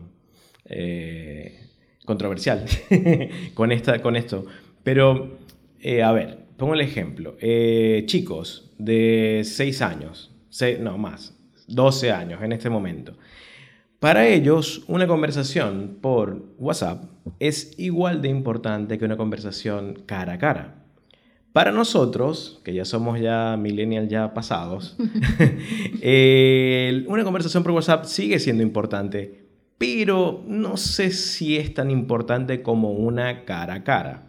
eh, 0.66 1.68
controversial 2.06 2.66
con, 3.54 3.72
esta, 3.72 4.02
con 4.02 4.16
esto, 4.16 4.46
pero 4.84 5.40
eh, 5.80 6.04
a 6.04 6.12
ver, 6.12 6.38
pongo 6.58 6.76
el 6.76 6.82
ejemplo. 6.82 7.36
Eh, 7.40 8.04
chicos 8.06 8.72
de 8.78 9.42
6 9.44 9.82
años, 9.82 10.32
no 10.80 10.98
más, 10.98 11.36
12 11.68 12.12
años 12.12 12.44
en 12.44 12.52
este 12.52 12.70
momento, 12.70 13.18
para 14.02 14.28
ellos, 14.28 14.84
una 14.88 15.06
conversación 15.06 16.00
por 16.02 16.44
WhatsApp 16.58 17.04
es 17.38 17.76
igual 17.78 18.24
de 18.24 18.30
importante 18.30 18.98
que 18.98 19.06
una 19.06 19.16
conversación 19.16 20.02
cara 20.08 20.34
a 20.34 20.38
cara. 20.40 20.86
Para 21.54 21.72
nosotros, 21.72 22.62
que 22.64 22.74
ya 22.74 22.84
somos 22.84 23.20
ya 23.20 23.58
millennials 23.58 24.10
ya 24.10 24.34
pasados, 24.34 24.98
una 27.08 27.24
conversación 27.24 27.62
por 27.62 27.74
WhatsApp 27.74 28.06
sigue 28.06 28.40
siendo 28.40 28.64
importante, 28.64 29.46
pero 29.78 30.44
no 30.48 30.78
sé 30.78 31.12
si 31.12 31.58
es 31.58 31.72
tan 31.72 31.92
importante 31.92 32.64
como 32.64 32.94
una 32.94 33.46
cara 33.46 33.76
a 33.76 33.84
cara. 33.84 34.24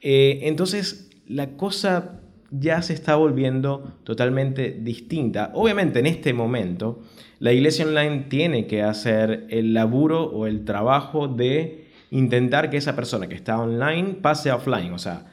Eh, 0.00 0.40
entonces, 0.42 1.08
la 1.28 1.56
cosa 1.56 2.20
ya 2.58 2.82
se 2.82 2.94
está 2.94 3.16
volviendo 3.16 3.98
totalmente 4.04 4.78
distinta. 4.80 5.50
Obviamente, 5.54 5.98
en 5.98 6.06
este 6.06 6.32
momento, 6.32 7.02
la 7.40 7.52
iglesia 7.52 7.86
online 7.86 8.26
tiene 8.28 8.66
que 8.66 8.82
hacer 8.82 9.46
el 9.50 9.74
laburo 9.74 10.24
o 10.24 10.46
el 10.46 10.64
trabajo 10.64 11.28
de 11.28 11.88
intentar 12.10 12.70
que 12.70 12.76
esa 12.76 12.94
persona 12.94 13.28
que 13.28 13.34
está 13.34 13.58
online 13.58 14.14
pase 14.14 14.52
offline, 14.52 14.92
o 14.92 14.98
sea, 14.98 15.26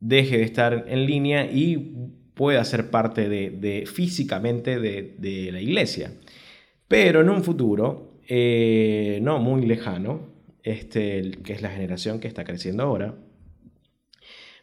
deje 0.00 0.38
de 0.38 0.44
estar 0.44 0.86
en 0.88 1.06
línea 1.06 1.50
y 1.50 1.94
pueda 2.34 2.64
ser 2.64 2.90
parte 2.90 3.28
de, 3.28 3.84
físicamente 3.86 4.78
de, 4.78 5.50
la 5.52 5.60
iglesia. 5.60 6.12
Pero 6.88 7.20
en 7.20 7.28
un 7.28 7.42
futuro, 7.42 8.20
eh, 8.28 9.18
no 9.22 9.38
muy 9.38 9.66
lejano, 9.66 10.34
este, 10.62 11.30
que 11.44 11.52
es 11.52 11.62
la 11.62 11.70
generación 11.70 12.20
que 12.20 12.28
está 12.28 12.44
creciendo 12.44 12.84
ahora, 12.84 13.14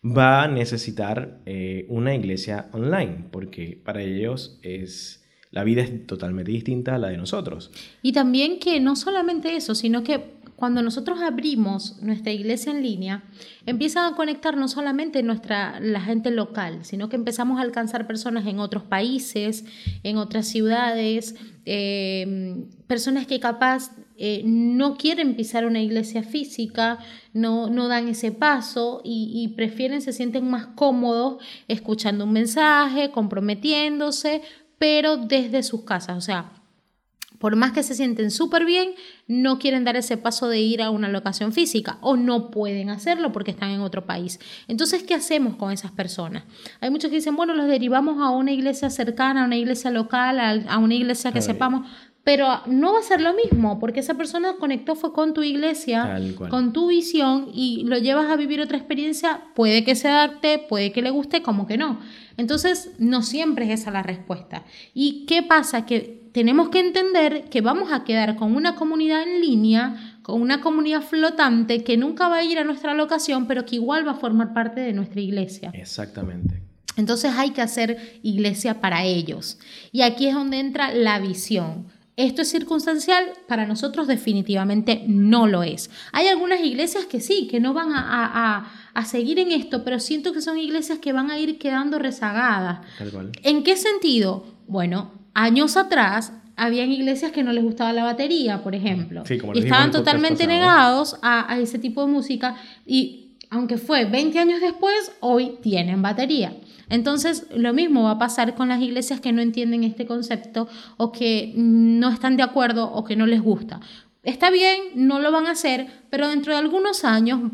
va 0.06 0.44
a 0.44 0.48
necesitar 0.48 1.40
eh, 1.46 1.86
una 1.90 2.14
iglesia 2.14 2.68
online, 2.74 3.26
porque 3.32 3.80
para 3.84 4.02
ellos 4.02 4.60
es 4.62 5.24
la 5.52 5.64
vida 5.64 5.84
es 5.84 6.08
totalmente 6.08 6.52
distinta 6.52 6.96
a 6.96 6.98
la 6.98 7.10
de 7.10 7.18
nosotros. 7.18 7.72
Y 8.02 8.12
también 8.12 8.60
que 8.60 8.80
no 8.80 8.96
solamente 8.96 9.56
eso, 9.56 9.76
sino 9.76 10.04
que 10.04 10.34
cuando 10.56 10.82
nosotros 10.82 11.20
abrimos 11.22 12.02
nuestra 12.02 12.32
iglesia 12.32 12.72
en 12.72 12.82
línea, 12.82 13.24
empiezan 13.66 14.12
a 14.12 14.16
conectar 14.16 14.58
no 14.58 14.68
solamente 14.68 15.22
nuestra, 15.22 15.80
la 15.80 16.02
gente 16.02 16.32
local, 16.32 16.86
sino 16.86 17.08
que 17.08 17.18
empezamos 17.18 17.60
a 17.60 17.62
alcanzar 17.62 18.08
personas 18.08 18.48
en 18.48 18.60
otros 18.60 18.84
países, 18.84 19.66
en 20.04 20.18
otras 20.18 20.48
ciudades, 20.48 21.36
eh, 21.66 22.66
personas 22.88 23.28
que 23.28 23.40
capaz 23.40 23.92
eh, 24.18 24.42
no 24.46 24.96
quieren 24.96 25.36
pisar 25.36 25.66
una 25.66 25.82
iglesia 25.82 26.24
física, 26.24 27.00
no, 27.34 27.70
no 27.70 27.88
dan 27.88 28.08
ese 28.08 28.32
paso 28.32 29.02
y, 29.04 29.32
y, 29.34 29.56
prefieren, 29.56 30.02
se 30.02 30.14
sienten 30.14 30.50
más 30.50 30.68
cómodos 30.68 31.44
escuchando 31.68 32.26
un 32.26 32.34
mensaje, 32.34 33.12
comprometiéndose, 33.12 34.42
pero 34.78 35.18
desde 35.18 35.64
sus 35.64 35.84
casas. 35.84 36.18
O 36.18 36.22
sea, 36.22 36.52
por 37.44 37.58
más 37.58 37.74
que 37.74 37.84
se 37.84 37.94
sienten 37.94 38.32
súper 38.32 38.64
bien, 38.64 38.92
no 39.28 39.60
quieren 39.60 39.84
dar 39.84 39.98
ese 39.98 40.16
paso 40.16 40.48
de 40.48 40.62
ir 40.62 40.82
a 40.82 40.90
una 40.90 41.10
locación 41.10 41.52
física 41.52 41.98
o 42.00 42.16
no 42.16 42.50
pueden 42.50 42.90
hacerlo 42.90 43.34
porque 43.34 43.52
están 43.52 43.72
en 43.72 43.82
otro 43.82 44.06
país. 44.06 44.40
Entonces, 44.70 45.04
¿qué 45.04 45.14
hacemos 45.14 45.58
con 45.58 45.74
esas 45.74 45.92
personas? 45.92 46.46
Hay 46.80 46.90
muchos 46.90 47.10
que 47.10 47.18
dicen, 47.18 47.36
bueno, 47.36 47.54
los 47.54 47.68
derivamos 47.68 48.22
a 48.22 48.30
una 48.30 48.54
iglesia 48.54 48.90
cercana, 48.90 49.44
a 49.44 49.46
una 49.46 49.58
iglesia 49.58 49.92
local, 49.92 50.40
a, 50.40 50.78
una 50.78 50.94
iglesia 50.94 51.34
que 51.34 51.42
sepamos, 51.42 51.86
pero 52.24 52.62
no 52.68 52.94
va 52.94 53.00
a 53.00 53.04
ser 53.04 53.20
lo 53.20 53.34
mismo, 53.34 53.80
porque 53.80 54.00
esa 54.00 54.14
persona 54.14 54.56
conectó 54.58 54.96
fue 54.96 55.12
con 55.12 55.34
tu 55.34 55.44
iglesia, 55.44 56.22
con 56.50 56.72
tu 56.72 56.88
visión 56.88 57.50
y 57.54 57.84
lo 57.84 57.98
llevas 57.98 58.32
a 58.32 58.38
vivir 58.38 58.62
otra 58.62 58.78
experiencia, 58.78 59.42
puede 59.56 59.84
que 59.84 59.96
se 59.96 60.08
adapte, 60.08 60.58
puede 60.58 60.94
que 60.94 61.02
le 61.02 61.10
guste, 61.10 61.42
como 61.42 61.68
que 61.68 61.78
no. 61.78 62.00
Entonces, 62.38 62.92
no 62.98 63.22
siempre 63.24 63.66
es 63.66 63.82
esa 63.82 63.92
la 63.92 64.04
respuesta. 64.04 64.64
¿Y 64.94 65.26
qué 65.26 65.44
pasa? 65.44 65.86
Que 65.86 66.30
tenemos 66.32 66.70
que 66.70 66.80
entender 66.80 67.50
que 67.50 67.62
vamos 67.62 67.92
a 67.92 68.06
quedar 68.06 68.38
con 68.38 68.56
una 68.56 68.76
comunidad 68.76 69.24
en 69.24 69.42
línea, 69.42 70.18
con 70.22 70.42
una 70.42 70.62
comunidad 70.62 71.02
flotante 71.02 71.84
que 71.84 71.98
nunca 71.98 72.30
va 72.30 72.38
a 72.38 72.44
ir 72.44 72.58
a 72.58 72.64
nuestra 72.64 72.94
locación, 72.94 73.48
pero 73.48 73.66
que 73.66 73.76
igual 73.76 74.08
va 74.08 74.12
a 74.12 74.16
formar 74.16 74.54
parte 74.54 74.80
de 74.80 74.94
nuestra 74.94 75.20
iglesia. 75.20 75.72
Exactamente. 75.74 76.64
Entonces 76.96 77.34
hay 77.36 77.52
que 77.52 77.62
hacer 77.62 78.20
iglesia 78.24 78.80
para 78.80 79.04
ellos. 79.04 79.60
Y 79.92 80.02
aquí 80.02 80.28
es 80.28 80.36
donde 80.36 80.60
entra 80.60 80.94
la 80.94 81.20
visión 81.20 81.88
esto 82.16 82.44
es 82.44 82.50
circunstancial, 82.50 83.26
para 83.48 83.66
nosotros 83.66 84.08
definitivamente 84.08 85.04
no 85.08 85.48
lo 85.48 85.64
es. 85.64 85.90
Hay 86.12 86.28
algunas 86.28 86.62
iglesias 86.62 87.06
que 87.06 87.20
sí, 87.20 87.48
que 87.48 87.60
no 87.60 87.74
van 87.74 87.90
a, 87.94 88.72
seguir 89.06 89.40
en 89.40 89.52
esto, 89.52 89.84
pero 89.84 90.00
siento 90.00 90.32
que 90.32 90.42
son 90.42 90.58
iglesias 90.58 91.00
que 91.00 91.12
van 91.12 91.32
a 91.32 91.40
ir 91.40 91.58
quedando 91.58 91.98
rezagadas. 91.98 92.82
¿En 93.42 93.64
qué 93.64 93.76
sentido? 93.76 94.46
Bueno, 94.68 95.12
años 95.34 95.76
atrás 95.76 96.34
habían 96.56 96.92
iglesias 96.92 97.32
que 97.32 97.42
no 97.42 97.52
les 97.52 97.64
gustaba 97.64 97.92
la 97.94 98.04
batería, 98.04 98.62
por 98.62 98.76
ejemplo, 98.76 99.24
y 99.56 99.60
estaban 99.60 99.90
totalmente 99.90 100.46
negados 100.46 101.18
a, 101.24 101.52
a 101.52 101.60
ese 101.60 101.80
tipo 101.80 102.06
de 102.06 102.12
música 102.12 102.56
y 102.86 103.24
aunque 103.50 103.78
fue 103.78 104.06
20 104.06 104.40
años 104.40 104.62
después, 104.62 105.12
hoy 105.20 105.58
tienen 105.62 106.02
batería. 106.02 106.56
Entonces, 106.94 107.48
lo 107.56 107.74
mismo 107.74 108.04
va 108.04 108.12
a 108.12 108.18
pasar 108.20 108.54
con 108.54 108.68
las 108.68 108.80
iglesias 108.80 109.20
que 109.20 109.32
no 109.32 109.42
entienden 109.42 109.84
este 109.84 110.06
concepto 110.06 110.68
o 110.98 111.12
que 111.12 111.52
no 111.56 112.12
están 112.12 112.38
de 112.38 112.44
acuerdo 112.44 112.92
o 112.92 113.04
que 113.04 113.16
no 113.16 113.26
les 113.26 113.42
gusta. 113.42 113.80
Está 114.22 114.52
bien, 114.52 114.78
no 114.94 115.18
lo 115.18 115.32
van 115.32 115.48
a 115.48 115.54
hacer, 115.54 115.88
pero 116.12 116.28
dentro 116.28 116.54
de 116.54 116.60
algunos 116.60 117.04
años 117.04 117.50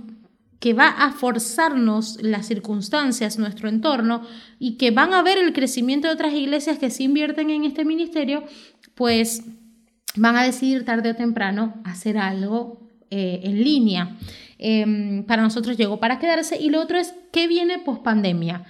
que 0.59 0.73
va 0.73 0.89
a 0.89 1.13
forzarnos 1.13 2.21
las 2.21 2.47
circunstancias, 2.47 3.39
nuestro 3.39 3.69
entorno, 3.69 4.23
y 4.59 4.75
que 4.75 4.91
van 4.91 5.13
a 5.13 5.23
ver 5.23 5.37
el 5.37 5.53
crecimiento 5.53 6.09
de 6.09 6.15
otras 6.15 6.33
iglesias 6.33 6.77
que 6.77 6.89
se 6.89 7.03
invierten 7.03 7.49
en 7.49 7.63
este 7.63 7.85
ministerio, 7.85 8.43
pues 8.93 9.43
van 10.17 10.35
a 10.35 10.43
decidir 10.43 10.83
tarde 10.83 11.11
o 11.11 11.15
temprano 11.15 11.75
hacer 11.85 12.17
algo 12.17 12.81
eh, 13.09 13.39
en 13.43 13.63
línea. 13.63 14.17
Em, 14.57 15.23
para 15.23 15.43
nosotros 15.43 15.77
llegó 15.77 16.01
para 16.01 16.19
quedarse 16.19 16.59
y 16.59 16.69
lo 16.69 16.81
otro 16.81 16.97
es, 16.97 17.13
¿qué 17.31 17.47
viene 17.47 17.79
post 17.79 18.03
pandemia? 18.03 18.65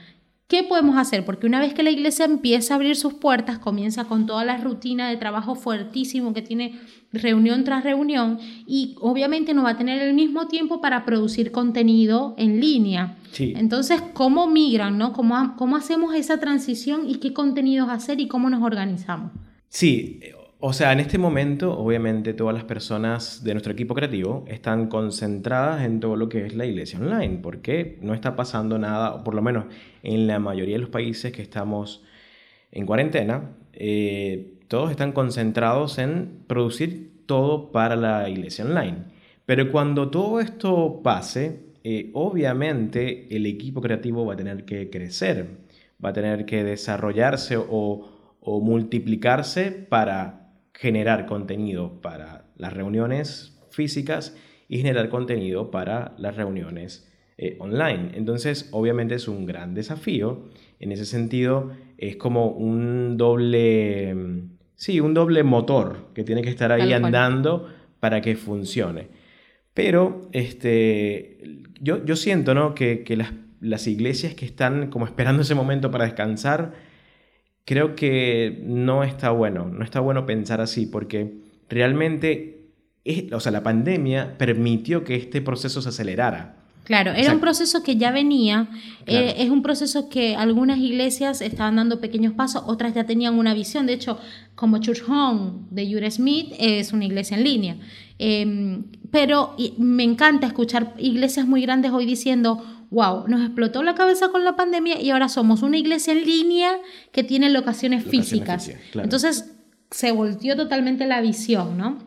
¿Qué 0.50 0.64
podemos 0.64 0.98
hacer? 0.98 1.26
Porque 1.26 1.46
una 1.46 1.60
vez 1.60 1.76
que 1.76 1.84
la 1.84 1.92
iglesia 1.92 2.26
empieza 2.26 2.74
a 2.74 2.78
abrir 2.78 2.96
sus 2.96 3.14
puertas, 3.14 3.60
comienza 3.60 4.06
con 4.06 4.26
toda 4.26 4.44
la 4.44 4.58
rutina 4.58 5.08
de 5.08 5.16
trabajo 5.16 5.54
fuertísimo 5.54 6.34
que 6.34 6.42
tiene 6.42 6.80
reunión 7.14 7.64
tras 7.64 7.84
reunión 7.84 8.40
y 8.66 8.96
obviamente 9.00 9.54
no 9.54 9.62
va 9.62 9.70
a 9.70 9.78
tener 9.78 10.02
el 10.02 10.16
mismo 10.16 10.48
tiempo 10.48 10.82
para 10.82 11.06
producir 11.06 11.52
contenido 11.52 12.34
en 12.40 12.60
línea. 12.60 13.16
Entonces, 13.38 14.02
¿cómo 14.14 14.48
migran? 14.48 14.98
No? 14.98 15.14
¿Cómo, 15.14 15.54
¿Cómo 15.56 15.76
hacemos 15.76 16.16
esa 16.16 16.40
transición 16.40 17.08
y 17.08 17.18
qué 17.18 17.32
contenidos 17.32 17.88
hacer 17.90 18.20
y 18.20 18.28
cómo 18.28 18.50
nos 18.50 18.64
organizamos? 18.64 19.32
Sí, 19.68 20.20
o 20.62 20.74
sea, 20.74 20.92
en 20.92 21.00
este 21.00 21.18
momento, 21.18 21.78
obviamente, 21.78 22.34
todas 22.34 22.54
las 22.54 22.66
personas 22.66 23.44
de 23.46 23.54
nuestro 23.54 23.72
equipo 23.72 23.96
creativo 23.96 24.44
están 24.48 24.88
concentradas 24.88 25.86
en 25.86 26.02
todo 26.02 26.18
lo 26.18 26.28
que 26.28 26.46
es 26.46 26.54
la 26.54 26.66
iglesia 26.66 27.00
online, 27.00 27.40
porque 27.42 27.98
no 28.02 28.14
está 28.14 28.36
pasando 28.36 28.78
nada, 28.78 29.24
por 29.24 29.36
lo 29.36 29.42
menos 29.42 29.66
en 30.04 30.28
la 30.28 30.38
mayoría 30.40 30.76
de 30.76 30.82
los 30.82 30.90
países 30.90 31.32
que 31.32 31.42
estamos 31.42 32.04
en 32.72 32.86
cuarentena, 32.86 33.52
eh, 33.72 34.56
todos 34.68 34.92
están 34.92 35.14
concentrados 35.14 35.98
en 35.98 36.44
producir 36.48 37.24
todo 37.26 37.72
para 37.72 37.96
la 37.96 38.28
iglesia 38.30 38.66
online. 38.66 38.98
Pero 39.46 39.72
cuando 39.72 40.10
todo 40.10 40.42
esto 40.42 41.02
pase, 41.02 41.62
eh, 41.86 42.12
obviamente 42.14 43.34
el 43.34 43.46
equipo 43.46 43.82
creativo 43.82 44.26
va 44.26 44.34
a 44.34 44.38
tener 44.38 44.66
que 44.66 44.90
crecer, 44.90 45.48
va 46.04 46.10
a 46.10 46.14
tener 46.14 46.46
que 46.46 46.66
desarrollarse 46.66 47.56
o, 47.58 48.10
o 48.42 48.60
multiplicarse 48.62 49.72
para 49.72 50.39
generar 50.74 51.26
contenido 51.26 52.02
para 52.02 52.46
las 52.56 52.74
reuniones 52.74 53.60
físicas 53.72 54.36
y 54.68 54.78
generar 54.78 55.10
contenido 55.10 55.72
para 55.72 56.14
las 56.18 56.36
reuniones 56.36 57.10
eh, 57.38 57.56
online. 57.60 58.12
Entonces, 58.16 58.70
obviamente 58.72 59.16
es 59.16 59.28
un 59.28 59.46
gran 59.46 59.74
desafío. 59.74 60.50
En 60.80 60.92
ese 60.92 61.06
sentido, 61.06 61.72
es 61.98 62.18
como 62.18 62.48
un 62.48 63.18
doble, 63.18 64.16
sí, 64.76 65.00
un 65.00 65.14
doble 65.14 65.44
motor 65.44 66.10
que 66.14 66.24
tiene 66.24 66.42
que 66.42 66.50
estar 66.50 66.72
ahí 66.72 66.94
andando 66.94 67.68
para 68.00 68.22
que 68.22 68.36
funcione. 68.36 69.08
Pero 69.74 70.30
este, 70.34 71.64
yo, 71.80 72.04
yo 72.06 72.16
siento 72.16 72.54
¿no? 72.54 72.76
que, 72.76 73.04
que 73.04 73.16
las, 73.16 73.34
las 73.62 73.88
iglesias 73.88 74.34
que 74.34 74.46
están 74.46 74.90
como 74.90 75.06
esperando 75.06 75.42
ese 75.42 75.56
momento 75.56 75.92
para 75.92 76.06
descansar, 76.06 76.74
creo 77.70 77.96
que 77.96 78.64
no 78.66 79.04
está 79.04 79.30
bueno, 79.30 79.66
no 79.72 79.84
está 79.84 80.00
bueno 80.00 80.26
pensar 80.26 80.60
así, 80.60 80.88
porque 80.88 81.36
realmente, 81.70 82.64
o 83.32 83.40
sea, 83.40 83.52
la 83.52 83.62
pandemia 83.62 84.40
permitió 84.40 85.04
que 85.04 85.14
este 85.14 85.40
proceso 85.40 85.80
se 85.80 85.90
acelerara. 85.90 86.56
Claro, 86.86 87.12
era 87.12 87.32
un 87.32 87.40
proceso 87.40 87.84
que 87.84 87.96
ya 87.96 88.10
venía, 88.10 88.70
eh, 89.06 89.36
es 89.38 89.52
un 89.52 89.62
proceso 89.62 90.10
que 90.10 90.36
algunas 90.36 90.80
iglesias 90.80 91.42
estaban 91.42 91.76
dando 91.76 92.02
pequeños 92.02 92.34
pasos, 92.34 92.64
otras 92.66 92.96
ya 92.96 93.04
tenían 93.04 93.38
una 93.38 93.54
visión, 93.54 93.86
de 93.86 93.94
hecho, 93.94 94.18
como 94.56 94.80
Church 94.80 95.04
Home 95.08 95.68
de 95.70 95.86
Jure 95.94 96.10
Smith 96.10 96.52
es 96.58 96.92
una 96.92 97.06
iglesia 97.06 97.38
en 97.38 97.44
línea, 97.44 97.78
em, 98.18 98.86
pero 99.12 99.56
me 99.78 100.04
encanta 100.04 100.48
escuchar 100.48 100.96
iglesias 100.98 101.46
muy 101.46 101.62
grandes 101.62 101.92
hoy 101.92 102.08
diciendo, 102.08 102.64
wow, 102.90 103.28
nos 103.28 103.42
explotó 103.42 103.84
la 103.84 103.96
cabeza 103.96 104.30
con 104.30 104.44
la 104.44 104.56
pandemia 104.56 105.00
y 105.02 105.12
ahora 105.12 105.30
somos 105.30 105.62
una 105.62 105.78
iglesia 105.78 106.14
en 106.14 106.26
línea 106.26 106.72
que 107.12 107.24
tiene 107.24 107.50
locaciones, 107.50 108.04
físicas. 108.04 108.72
Entonces 108.94 109.52
se 109.92 110.12
volteó 110.12 110.56
totalmente 110.56 111.06
la 111.06 111.22
visión, 111.22 111.78
¿no? 111.78 111.98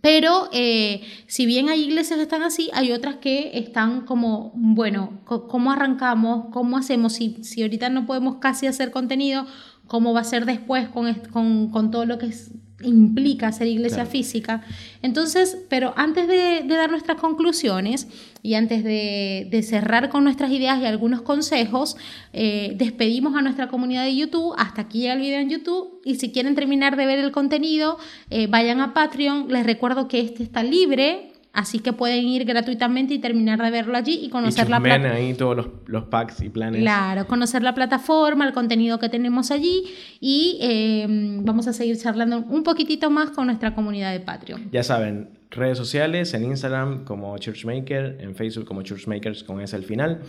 Pero 0.00 0.48
eh, 0.52 1.02
si 1.26 1.44
bien 1.44 1.68
hay 1.68 1.82
iglesias 1.82 2.16
que 2.16 2.22
están 2.22 2.42
así, 2.42 2.70
hay 2.72 2.92
otras 2.92 3.16
que 3.16 3.58
están 3.58 4.02
como, 4.02 4.52
bueno, 4.54 5.20
¿cómo 5.26 5.72
arrancamos? 5.72 6.46
¿Cómo 6.52 6.78
hacemos? 6.78 7.14
Si, 7.14 7.44
si 7.44 7.62
ahorita 7.62 7.90
no 7.90 8.06
podemos 8.06 8.36
casi 8.36 8.66
hacer 8.66 8.90
contenido, 8.90 9.46
¿cómo 9.86 10.14
va 10.14 10.20
a 10.20 10.24
ser 10.24 10.46
después 10.46 10.88
con, 10.88 11.12
con, 11.30 11.70
con 11.70 11.90
todo 11.90 12.06
lo 12.06 12.16
que 12.16 12.26
es 12.26 12.50
implica 12.84 13.52
ser 13.52 13.66
iglesia 13.66 14.06
física. 14.06 14.62
Entonces, 15.02 15.58
pero 15.68 15.92
antes 15.96 16.28
de, 16.28 16.62
dar 16.66 16.90
nuestras 16.90 17.20
conclusiones 17.20 18.08
y 18.42 18.54
antes 18.54 18.84
de, 18.84 19.64
cerrar 19.66 20.08
con 20.08 20.24
nuestras 20.24 20.50
ideas 20.50 20.80
y 20.80 20.86
algunos 20.86 21.22
consejos, 21.22 21.96
eh, 22.32 22.74
despedimos 22.76 23.36
a 23.36 23.42
nuestra 23.42 23.68
comunidad 23.68 24.04
de 24.04 24.16
YouTube. 24.16 24.54
Hasta 24.56 24.82
aquí 24.82 25.00
llega 25.00 25.14
el 25.14 25.20
video 25.20 25.40
en 25.40 25.50
YouTube. 25.50 26.00
Y 26.04 26.16
si 26.16 26.32
quieren 26.32 26.54
terminar 26.54 26.96
de 26.96 27.06
ver 27.06 27.18
el 27.18 27.32
contenido, 27.32 27.98
eh, 28.30 28.46
vayan 28.46 28.80
a 28.80 28.94
Patreon. 28.94 29.48
Les 29.48 29.64
recuerdo 29.64 30.08
que 30.08 30.20
este 30.20 30.42
está 30.42 30.62
libre 30.62 31.33
Así 31.54 31.78
que 31.78 31.92
pueden 31.92 32.26
ir 32.26 32.44
gratuitamente 32.44 33.14
y 33.14 33.20
terminar 33.20 33.62
de 33.62 33.70
verlo 33.70 33.96
allí 33.96 34.18
y 34.24 34.28
conocer 34.28 34.68
la 34.68 34.80
plataforma. 34.80 35.14
ahí 35.14 35.34
todos 35.34 35.56
los, 35.56 35.66
los, 35.86 36.04
packs 36.06 36.40
y 36.42 36.48
planes. 36.48 36.80
Claro, 36.80 37.28
conocer 37.28 37.62
la 37.62 37.74
plataforma, 37.74 38.44
el 38.44 38.52
contenido 38.52 38.98
que 38.98 39.08
tenemos 39.08 39.52
allí 39.52 39.84
y 40.20 40.58
eh, 40.60 41.06
vamos 41.42 41.68
a 41.68 41.72
seguir 41.72 41.96
charlando 41.96 42.38
un 42.38 42.64
poquitito 42.64 43.08
más 43.08 43.30
con 43.30 43.46
nuestra 43.46 43.72
comunidad 43.72 44.10
de 44.10 44.18
Patreon. 44.18 44.68
Ya 44.72 44.82
saben, 44.82 45.28
redes 45.54 45.78
sociales, 45.78 46.34
en 46.34 46.44
Instagram 46.44 47.04
como 47.04 47.36
Churchmaker, 47.38 48.18
en 48.20 48.34
Facebook 48.34 48.64
como 48.64 48.82
Churchmakers 48.82 49.44
con 49.44 49.60
ese 49.60 49.76
al 49.76 49.84
final. 49.84 50.20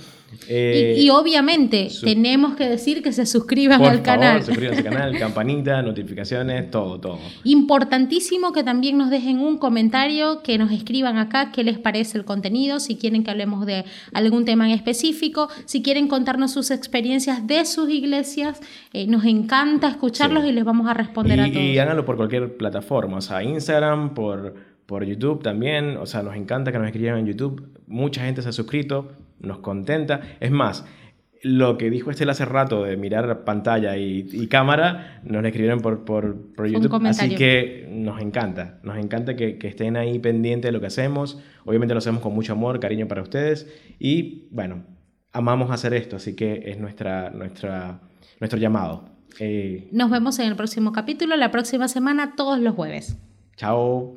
Eh, 0.47 0.95
y, 0.97 1.09
obviamente 1.09 1.89
tenemos 2.03 2.55
que 2.55 2.67
decir 2.67 3.01
que 3.01 3.11
se 3.11 3.25
suscriban 3.25 3.83
al 3.83 4.01
canal. 4.01 4.43
Suscríbanse 4.43 4.88
al 4.88 4.93
canal, 4.93 5.19
campanita, 5.19 5.81
notificaciones, 5.81 6.69
todo, 6.71 6.99
todo. 6.99 7.19
Importantísimo 7.43 8.51
que 8.51 8.63
también 8.63 8.97
nos 8.97 9.09
dejen 9.09 9.39
un 9.39 9.57
comentario, 9.57 10.41
que 10.43 10.57
nos 10.57 10.71
escriban 10.71 11.17
acá 11.17 11.51
qué 11.51 11.63
les 11.63 11.77
parece 11.77 12.17
el 12.17 12.25
contenido, 12.25 12.79
si 12.79 12.95
quieren 12.95 13.23
que 13.23 13.31
hablemos 13.31 13.65
de 13.65 13.85
algún 14.13 14.45
tema 14.45 14.67
en 14.67 14.75
específico, 14.75 15.49
si 15.65 15.81
quieren 15.81 16.07
contarnos 16.07 16.51
sus 16.51 16.71
experiencias 16.71 17.45
de 17.47 17.65
sus 17.65 17.89
iglesias, 17.89 18.59
eh, 18.93 19.07
nos 19.07 19.25
encanta 19.25 19.88
escucharlos 19.88 20.45
y 20.45 20.51
les 20.51 20.63
vamos 20.63 20.88
a 20.88 20.93
responder 20.93 21.39
a 21.39 21.45
todos. 21.47 21.57
Y 21.57 21.77
háganlo 21.79 22.05
por 22.05 22.17
cualquier 22.17 22.57
plataforma, 22.57 23.17
o 23.17 23.21
sea, 23.21 23.43
Instagram, 23.43 24.13
por 24.13 24.74
por 24.85 25.03
YouTube 25.03 25.41
también, 25.41 25.97
o 25.97 26.05
sea, 26.05 26.21
nos 26.21 26.35
encanta 26.35 26.71
que 26.71 26.77
nos 26.77 26.87
escriban 26.87 27.19
en 27.19 27.25
YouTube, 27.25 27.79
mucha 27.87 28.23
gente 28.23 28.41
se 28.41 28.49
ha 28.49 28.51
suscrito, 28.51 29.11
nos 29.39 29.59
contenta. 29.59 30.21
Es 30.39 30.51
más, 30.51 30.85
lo 31.41 31.77
que 31.77 31.89
dijo 31.89 32.09
Estela 32.09 32.31
hace 32.31 32.45
rato 32.45 32.83
de 32.83 32.97
mirar 32.97 33.43
pantalla 33.43 33.97
y, 33.97 34.47
cámara, 34.47 35.21
nos 35.23 35.41
lo 35.41 35.47
escribieron 35.47 35.79
por, 35.79 36.03
por, 36.03 36.53
por 36.55 36.67
YouTube, 36.67 37.05
así 37.05 37.35
que 37.35 37.87
nos 37.91 38.21
encanta, 38.21 38.79
nos 38.83 38.97
encanta 38.97 39.35
que, 39.35 39.57
que, 39.57 39.67
estén 39.67 39.95
ahí 39.95 40.17
pendientes 40.19 40.69
de 40.69 40.71
lo 40.71 40.79
que 40.79 40.87
hacemos, 40.87 41.39
obviamente 41.65 41.93
lo 41.93 41.99
hacemos 41.99 42.21
con 42.21 42.33
mucho 42.33 42.53
amor, 42.53 42.79
cariño 42.79 43.07
para 43.07 43.21
ustedes 43.21 43.67
y 43.99 44.47
bueno, 44.51 44.85
amamos 45.33 45.69
hacer 45.69 45.93
esto, 45.93 46.15
así 46.15 46.35
que 46.35 46.63
es 46.65 46.79
nuestra, 46.79 47.29
nuestra, 47.29 47.99
nuestro 48.39 48.59
llamado. 48.59 49.09
Eh, 49.39 49.89
nos 49.91 50.09
vemos 50.09 50.39
en 50.39 50.47
el 50.47 50.55
próximo 50.55 50.93
capítulo, 50.93 51.35
la 51.35 51.51
próxima 51.51 51.87
semana, 51.87 52.35
todos 52.35 52.59
los 52.59 52.73
jueves. 52.73 53.17
Chao. 53.55 54.15